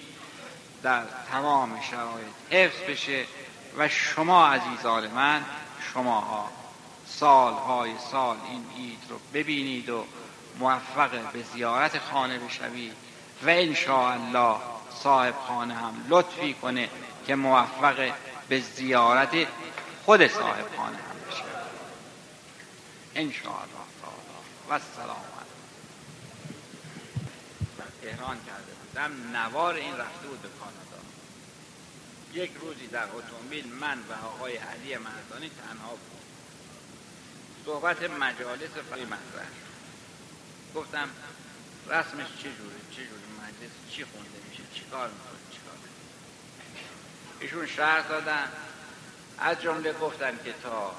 در 0.84 1.04
تمام 1.32 1.82
شرایط 1.82 2.28
حفظ 2.50 2.90
بشه 2.90 3.26
و 3.78 3.90
شما 3.90 4.48
عزیزان 4.48 5.08
من 5.08 5.46
شماها 5.94 6.50
سالهای 7.08 7.92
سال 8.12 8.38
این 8.50 8.66
عید 8.78 9.00
رو 9.10 9.20
ببینید 9.34 9.90
و 9.90 10.06
موفق 10.60 11.32
به 11.34 11.44
زیارت 11.54 12.00
خانه 12.00 12.40
بشوید 12.40 12.94
و 13.46 13.50
الله 13.92 14.58
صاحب 15.04 15.36
خانه 15.48 15.74
هم 15.74 16.06
لطفی 16.10 16.54
کنه 16.54 16.90
که 17.28 17.36
موفق 17.36 18.14
به 18.50 18.60
زیارت 18.60 19.48
خود 20.06 20.28
صاحب 20.28 20.76
خانه 20.78 20.98
هم 20.98 21.16
بشه. 21.30 21.44
انشاءالله. 23.16 23.84
و 24.70 24.80
سلام 24.96 25.18
تهران 28.02 28.38
کرده 28.48 28.74
بودم. 28.74 29.38
نوار 29.38 29.74
این 29.74 29.98
رفته 29.98 30.28
بود 30.28 30.42
به 30.42 30.48
کانادا. 30.60 31.04
یک 32.34 32.52
روزی 32.62 32.88
در 32.88 33.04
اتومبیل 33.14 33.74
من 33.74 34.00
و 34.00 34.26
آقای 34.26 34.58
علی 34.58 34.98
مردانی 34.98 35.50
تنها 35.50 35.90
بود 35.90 36.24
صحبت 37.66 38.04
مجالس 38.04 38.72
فری 38.90 39.06
مطرح 39.06 39.48
گفتم 40.76 41.10
رسمش 41.88 42.28
چجوره 42.40 42.80
چجوره 42.92 43.28
مجلس؟ 43.42 43.72
چی 43.92 44.06
خونده 44.06 44.40
میشه؟ 44.50 44.64
چی 44.74 44.84
کار 44.92 45.10
می‌کنه؟ 45.10 45.43
ایشون 47.44 47.68
شهر 47.68 48.02
دادن. 48.02 48.52
از 49.40 49.62
جمله 49.62 49.94
گفتن 49.94 50.40
که 50.46 50.54
تا 50.64 50.96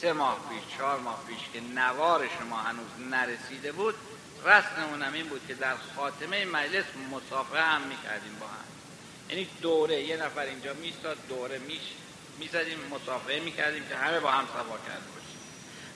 سه 0.00 0.12
ماه 0.12 0.38
پیش 0.48 0.78
چهار 0.78 0.98
ماه 0.98 1.24
پیش 1.28 1.38
که 1.52 1.60
نوار 1.60 2.28
شما 2.38 2.56
هنوز 2.56 3.10
نرسیده 3.10 3.72
بود 3.72 3.94
رسممون 4.44 5.02
این 5.02 5.26
بود 5.26 5.46
که 5.48 5.54
در 5.54 5.74
خاتمه 5.96 6.44
مجلس 6.44 6.84
مسافه 7.10 7.62
هم 7.62 7.80
می‌کردیم 7.80 8.36
با 8.40 8.46
هم. 8.46 8.64
یعنی 9.30 9.48
دوره 9.62 10.02
یه 10.02 10.16
نفر 10.16 10.40
اینجا 10.40 10.74
میستاد 10.74 11.16
دوره 11.28 11.58
میش 11.58 11.82
می‌زدیم 12.38 12.78
مصافحه 12.90 13.40
می‌کردیم 13.40 13.88
که 13.88 13.96
همه 13.96 14.20
با 14.20 14.30
هم 14.30 14.46
سوا 14.46 14.78
کرده 14.78 15.08
باشیم. 15.14 15.40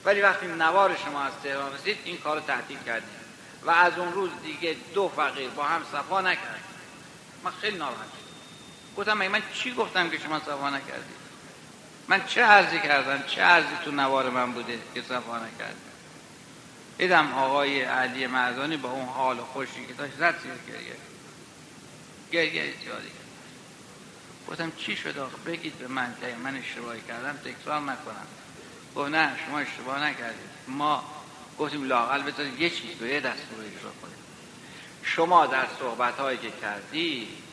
ولی 0.05 0.21
وقتی 0.21 0.47
نوار 0.47 0.97
شما 1.05 1.21
از 1.21 1.33
تهران 1.43 1.73
رسید 1.73 1.97
این 2.05 2.17
کار 2.17 2.39
تعطیل 2.39 2.79
کردیم. 2.85 3.09
و 3.63 3.71
از 3.71 3.97
اون 3.97 4.13
روز 4.13 4.29
دیگه 4.43 4.75
دو 4.93 5.09
فقیر 5.15 5.49
با 5.49 5.63
هم 5.63 5.83
صفا 5.91 6.21
نکردیم. 6.21 6.63
من 7.43 7.51
خیلی 7.51 7.77
ناراحت 7.77 8.24
گفتم 8.97 9.13
من 9.13 9.41
چی 9.53 9.73
گفتم 9.73 10.09
که 10.09 10.19
شما 10.19 10.39
صفا 10.39 10.69
نکردید؟ 10.69 11.25
من 12.07 12.25
چه 12.25 12.41
عرضی 12.41 12.79
کردم؟ 12.79 13.23
چه 13.27 13.41
عرضی 13.41 13.75
تو 13.85 13.91
نوار 13.91 14.29
من 14.29 14.51
بوده 14.51 14.79
که 14.93 15.01
صفا 15.01 15.37
نکردم؟ 15.37 15.75
دیدم 16.97 17.33
آقای 17.33 17.81
علی 17.81 18.27
مردانی 18.27 18.77
با 18.77 18.91
اون 18.91 19.05
حال 19.05 19.37
خوشی 19.37 19.85
که 19.87 19.93
داشت 19.93 20.13
زد 20.13 20.35
زیر 20.41 20.75
گریه. 20.75 20.95
گریه 22.31 22.73
زیادی 22.83 23.07
گفتم 24.47 24.71
چی 24.77 24.95
شد 24.95 25.17
آقا؟ 25.17 25.37
بگید 25.45 25.77
به 25.77 25.87
من. 25.87 26.15
که 26.21 26.35
من 26.43 26.57
اشتباهی 26.57 27.01
کردم. 27.07 27.37
تکرار 27.37 27.81
نکنم. 27.81 28.27
گفت 28.95 29.09
نه 29.09 29.31
شما 29.45 29.59
اشتباه 29.59 30.03
نکردید. 30.03 30.49
ما 30.67 31.03
گفتیم 31.59 31.83
لاقل 31.83 32.21
بذارید 32.21 32.61
یه 32.61 32.69
چیز 32.69 33.01
رو 33.01 33.07
یه 33.07 33.19
دستور 33.19 33.59
اجرا 33.59 33.91
کنید 34.01 34.15
شما 35.03 35.45
در 35.45 35.65
صحبت 35.79 36.19
هایی 36.19 36.37
که 36.37 36.51
کردید 36.61 37.44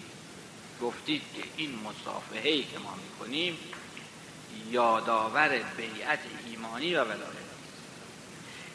گفتید 0.82 1.22
که 1.36 1.42
این 1.56 1.78
مصافحه 1.78 2.62
که 2.62 2.78
ما 2.78 2.94
می‌کنیم 2.94 3.58
یادآور 4.70 5.48
بیعت 5.76 6.18
ایمانی 6.46 6.94
و 6.94 7.04
ولایت 7.04 7.42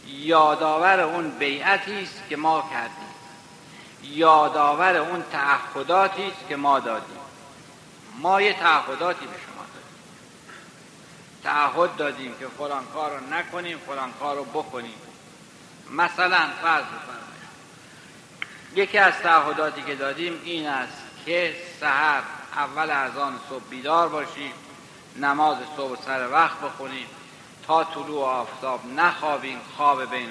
یادآور 0.08 1.00
اون 1.00 1.30
بیعتی 1.30 2.04
است 2.04 2.24
که 2.30 2.38
ما 2.38 2.70
کردیم. 2.72 3.08
یادآور 4.04 4.96
اون 4.96 5.24
تعهداتی 5.32 6.24
است 6.24 6.48
که 6.50 6.56
ما 6.56 6.80
دادیم. 6.80 7.18
ما 8.20 8.42
یه 8.42 8.54
تعهداتی 8.54 9.26
به 9.26 9.32
شما 9.32 9.64
دادیم. 9.64 9.98
تعهد 11.44 11.96
دادیم 11.96 12.36
که 12.40 12.48
فلان 12.48 12.86
کار 12.86 13.20
رو 13.20 13.34
نکنیم 13.34 13.78
فلان 13.78 14.14
کار 14.20 14.36
رو 14.36 14.44
بکنیم. 14.44 14.98
مثلا 15.92 16.48
فرض 16.62 16.84
بفرمایید. 16.84 17.28
یکی 18.76 18.98
از 18.98 19.14
تعهداتی 19.14 19.82
که 19.82 19.96
دادیم 19.96 20.42
این 20.44 20.68
است 20.68 21.07
که 21.28 21.56
سحر 21.80 22.24
اول 22.56 22.90
از 22.90 23.18
آن 23.18 23.40
صبح 23.50 23.64
بیدار 23.70 24.10
باشیم 24.10 24.52
نماز 25.16 25.58
صبح 25.78 26.02
سر 26.06 26.32
وقت 26.32 26.60
بخونیم 26.60 27.08
تا 27.68 27.84
طلوع 27.84 28.26
آفتاب 28.26 28.86
نخوابیم 28.86 29.60
خواب 29.78 30.10
بین 30.10 30.30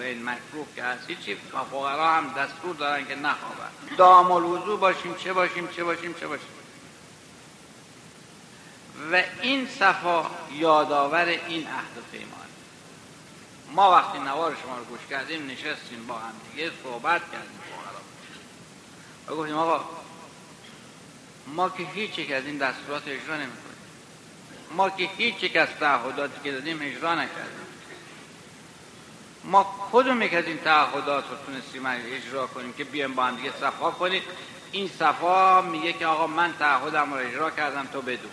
این 0.00 0.24
مکروه 0.24 0.66
که 0.76 0.82
هست 0.82 1.10
هیچی 1.10 1.36
فقرا 1.70 2.10
هم 2.10 2.32
دستور 2.32 2.76
دارن 2.76 3.06
که 3.06 3.14
نخوابن. 3.14 3.96
دام 3.96 4.32
الوضو 4.32 4.76
باشیم 4.76 5.14
چه 5.14 5.32
باشیم 5.32 5.68
چه 5.68 5.84
باشیم 5.84 6.14
چه 6.20 6.26
باشیم. 6.26 6.48
و 9.12 9.22
این 9.42 9.68
صفا 9.68 10.26
یادآور 10.52 11.24
این 11.24 11.66
عهد 11.66 11.98
و 11.98 12.00
پیمان. 12.12 12.46
ما 13.72 13.90
وقتی 13.90 14.18
نوار 14.18 14.56
شما 14.62 14.78
رو 14.78 14.84
گوش 14.84 15.00
کردیم 15.10 15.46
نشستیم 15.46 16.06
با 16.06 16.14
هم 16.14 16.32
دیگه 16.52 16.70
صحبت 16.84 17.22
کردیم 17.32 17.60
و 19.28 19.34
گفتیم 19.34 19.56
آقا 19.56 20.05
ما 21.46 21.68
که 21.68 21.82
هیچ 21.94 22.18
یک 22.18 22.32
از 22.32 22.44
این 22.44 22.58
دستورات 22.58 23.02
اجرا 23.08 23.36
نمی 23.36 23.52
ما 24.70 24.90
که 24.90 25.10
هیچ 25.16 25.42
یک 25.42 25.56
از 25.56 25.68
تعهداتی 25.80 26.40
که 26.44 26.52
دادیم 26.52 26.78
اجرا 26.82 27.14
نکردیم. 27.14 27.66
ما 29.44 29.88
کدوم 29.92 30.22
یک 30.22 30.34
از 30.34 30.44
این 30.44 30.58
تعهدات 30.58 31.24
رو 31.30 31.36
تونستیم 31.46 31.86
اجرا 31.86 32.46
کنیم 32.46 32.72
که 32.72 32.84
بیایم 32.84 33.14
با 33.14 33.24
هم 33.24 33.36
دیگه 33.36 33.52
صفا 33.60 33.90
کنیم؟ 33.90 34.22
این 34.72 34.88
صفا 34.98 35.62
میگه 35.62 35.92
که 35.92 36.06
آقا 36.06 36.26
من 36.26 36.54
تعهدم 36.58 37.14
رو 37.14 37.20
اجرا 37.20 37.50
کردم 37.50 37.86
تو 37.92 38.02
بدون 38.02 38.30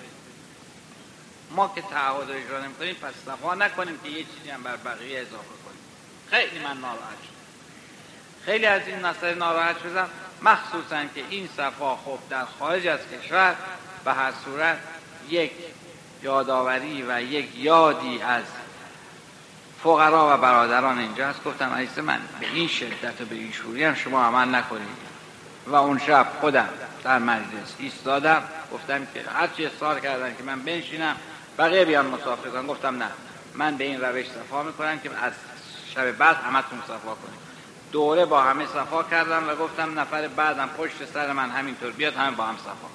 ما 1.51 1.71
که 1.75 1.81
تعهد 1.81 2.29
رو 2.29 2.35
اجرا 2.35 2.65
نمی 2.65 2.73
کنیم 2.73 2.95
پس 2.95 3.13
صفا 3.25 3.55
نکنیم 3.55 3.99
که 4.03 4.09
یه 4.09 4.23
چیزی 4.23 4.49
هم 4.49 4.63
بر 4.63 4.75
بقیه 4.75 5.19
اضافه 5.19 5.35
کنیم. 5.65 5.83
خیلی 6.29 6.59
من 6.59 6.77
ناراحت 6.77 7.32
خیلی 8.45 8.65
از 8.65 8.81
این 8.87 9.05
مسئله 9.05 9.33
ناراحت 9.33 9.75
شدم 9.83 10.09
مخصوصا 10.41 11.03
که 11.15 11.23
این 11.29 11.49
صفا 11.57 11.95
خب 11.95 12.19
در 12.29 12.45
خارج 12.59 12.87
از 12.87 12.99
کشور 13.13 13.55
به 14.05 14.13
هر 14.13 14.31
صورت 14.45 14.77
یک 15.29 15.51
یادآوری 16.23 17.05
و 17.07 17.21
یک 17.21 17.49
یادی 17.55 18.21
از 18.21 18.43
فقرا 19.83 20.33
و 20.33 20.41
برادران 20.41 20.99
اینجا 20.99 21.27
هست 21.27 21.43
گفتم 21.43 21.73
عزیز 21.73 21.99
من 21.99 22.19
به 22.39 22.47
این 22.53 22.67
شدت 22.67 23.21
و 23.21 23.25
به 23.25 23.35
این 23.35 23.51
شوری 23.51 23.83
هم 23.83 23.95
شما 23.95 24.23
عمل 24.23 24.55
نکنید. 24.55 25.13
و 25.67 25.75
اون 25.75 25.99
شب 25.99 26.27
خودم 26.41 26.69
در 27.03 27.19
مجلس 27.19 27.75
ایستادم. 27.79 28.43
گفتم 28.73 29.07
که 29.13 29.23
هرچی 29.33 29.65
اصرار 29.65 29.99
کردن 29.99 30.35
که 30.35 30.43
من 30.43 30.59
بنشینم 30.59 31.15
بقیه 31.57 31.85
بیان 31.85 32.05
مسافر 32.05 32.63
گفتم 32.63 32.95
نه 33.03 33.09
من 33.53 33.77
به 33.77 33.83
این 33.83 34.01
روش 34.01 34.25
صفا 34.25 34.63
می‌کنم 34.63 34.99
که 34.99 35.09
از 35.21 35.33
شب 35.95 36.11
بعد 36.11 36.35
همتون 36.35 36.81
صفا 36.87 37.15
کنید. 37.15 37.42
دوره 37.93 38.25
با 38.25 38.41
همه 38.41 38.65
صفا 38.65 39.03
کردم 39.03 39.49
و 39.49 39.55
گفتم 39.55 39.99
نفر 39.99 40.27
بعدم 40.27 40.69
پشت 40.77 41.05
سر 41.13 41.31
من 41.31 41.49
همینطور 41.49 41.91
بیاد 41.91 42.15
همه 42.15 42.35
با 42.35 42.43
هم 42.43 42.57
صفا. 42.57 42.87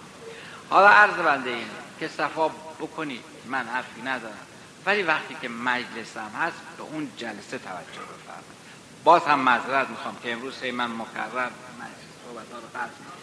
حالا 0.70 0.88
عرض 0.88 1.14
بنده 1.14 1.50
این 1.50 1.66
که 2.00 2.08
صفا 2.08 2.48
بکنید 2.80 3.24
من 3.46 3.66
حرفی 3.66 4.02
ندارم. 4.02 4.46
ولی 4.86 5.02
وقتی 5.02 5.36
که 5.42 5.48
مجلسم 5.48 6.30
هست 6.40 6.56
به 6.76 6.82
اون 6.82 7.10
جلسه 7.16 7.58
توجه 7.58 8.00
بفرمایید. 8.00 8.58
باز 9.04 9.22
هم 9.22 9.40
معذرت 9.40 9.88
می‌خوام 9.90 10.16
که 10.22 10.32
امروز 10.32 10.64
من 10.64 10.90
مکرر 10.90 11.50
مجلس 11.80 12.08
صحبت 12.24 12.52
ها 12.52 12.58
رو 12.58 12.68
قطع 12.74 13.18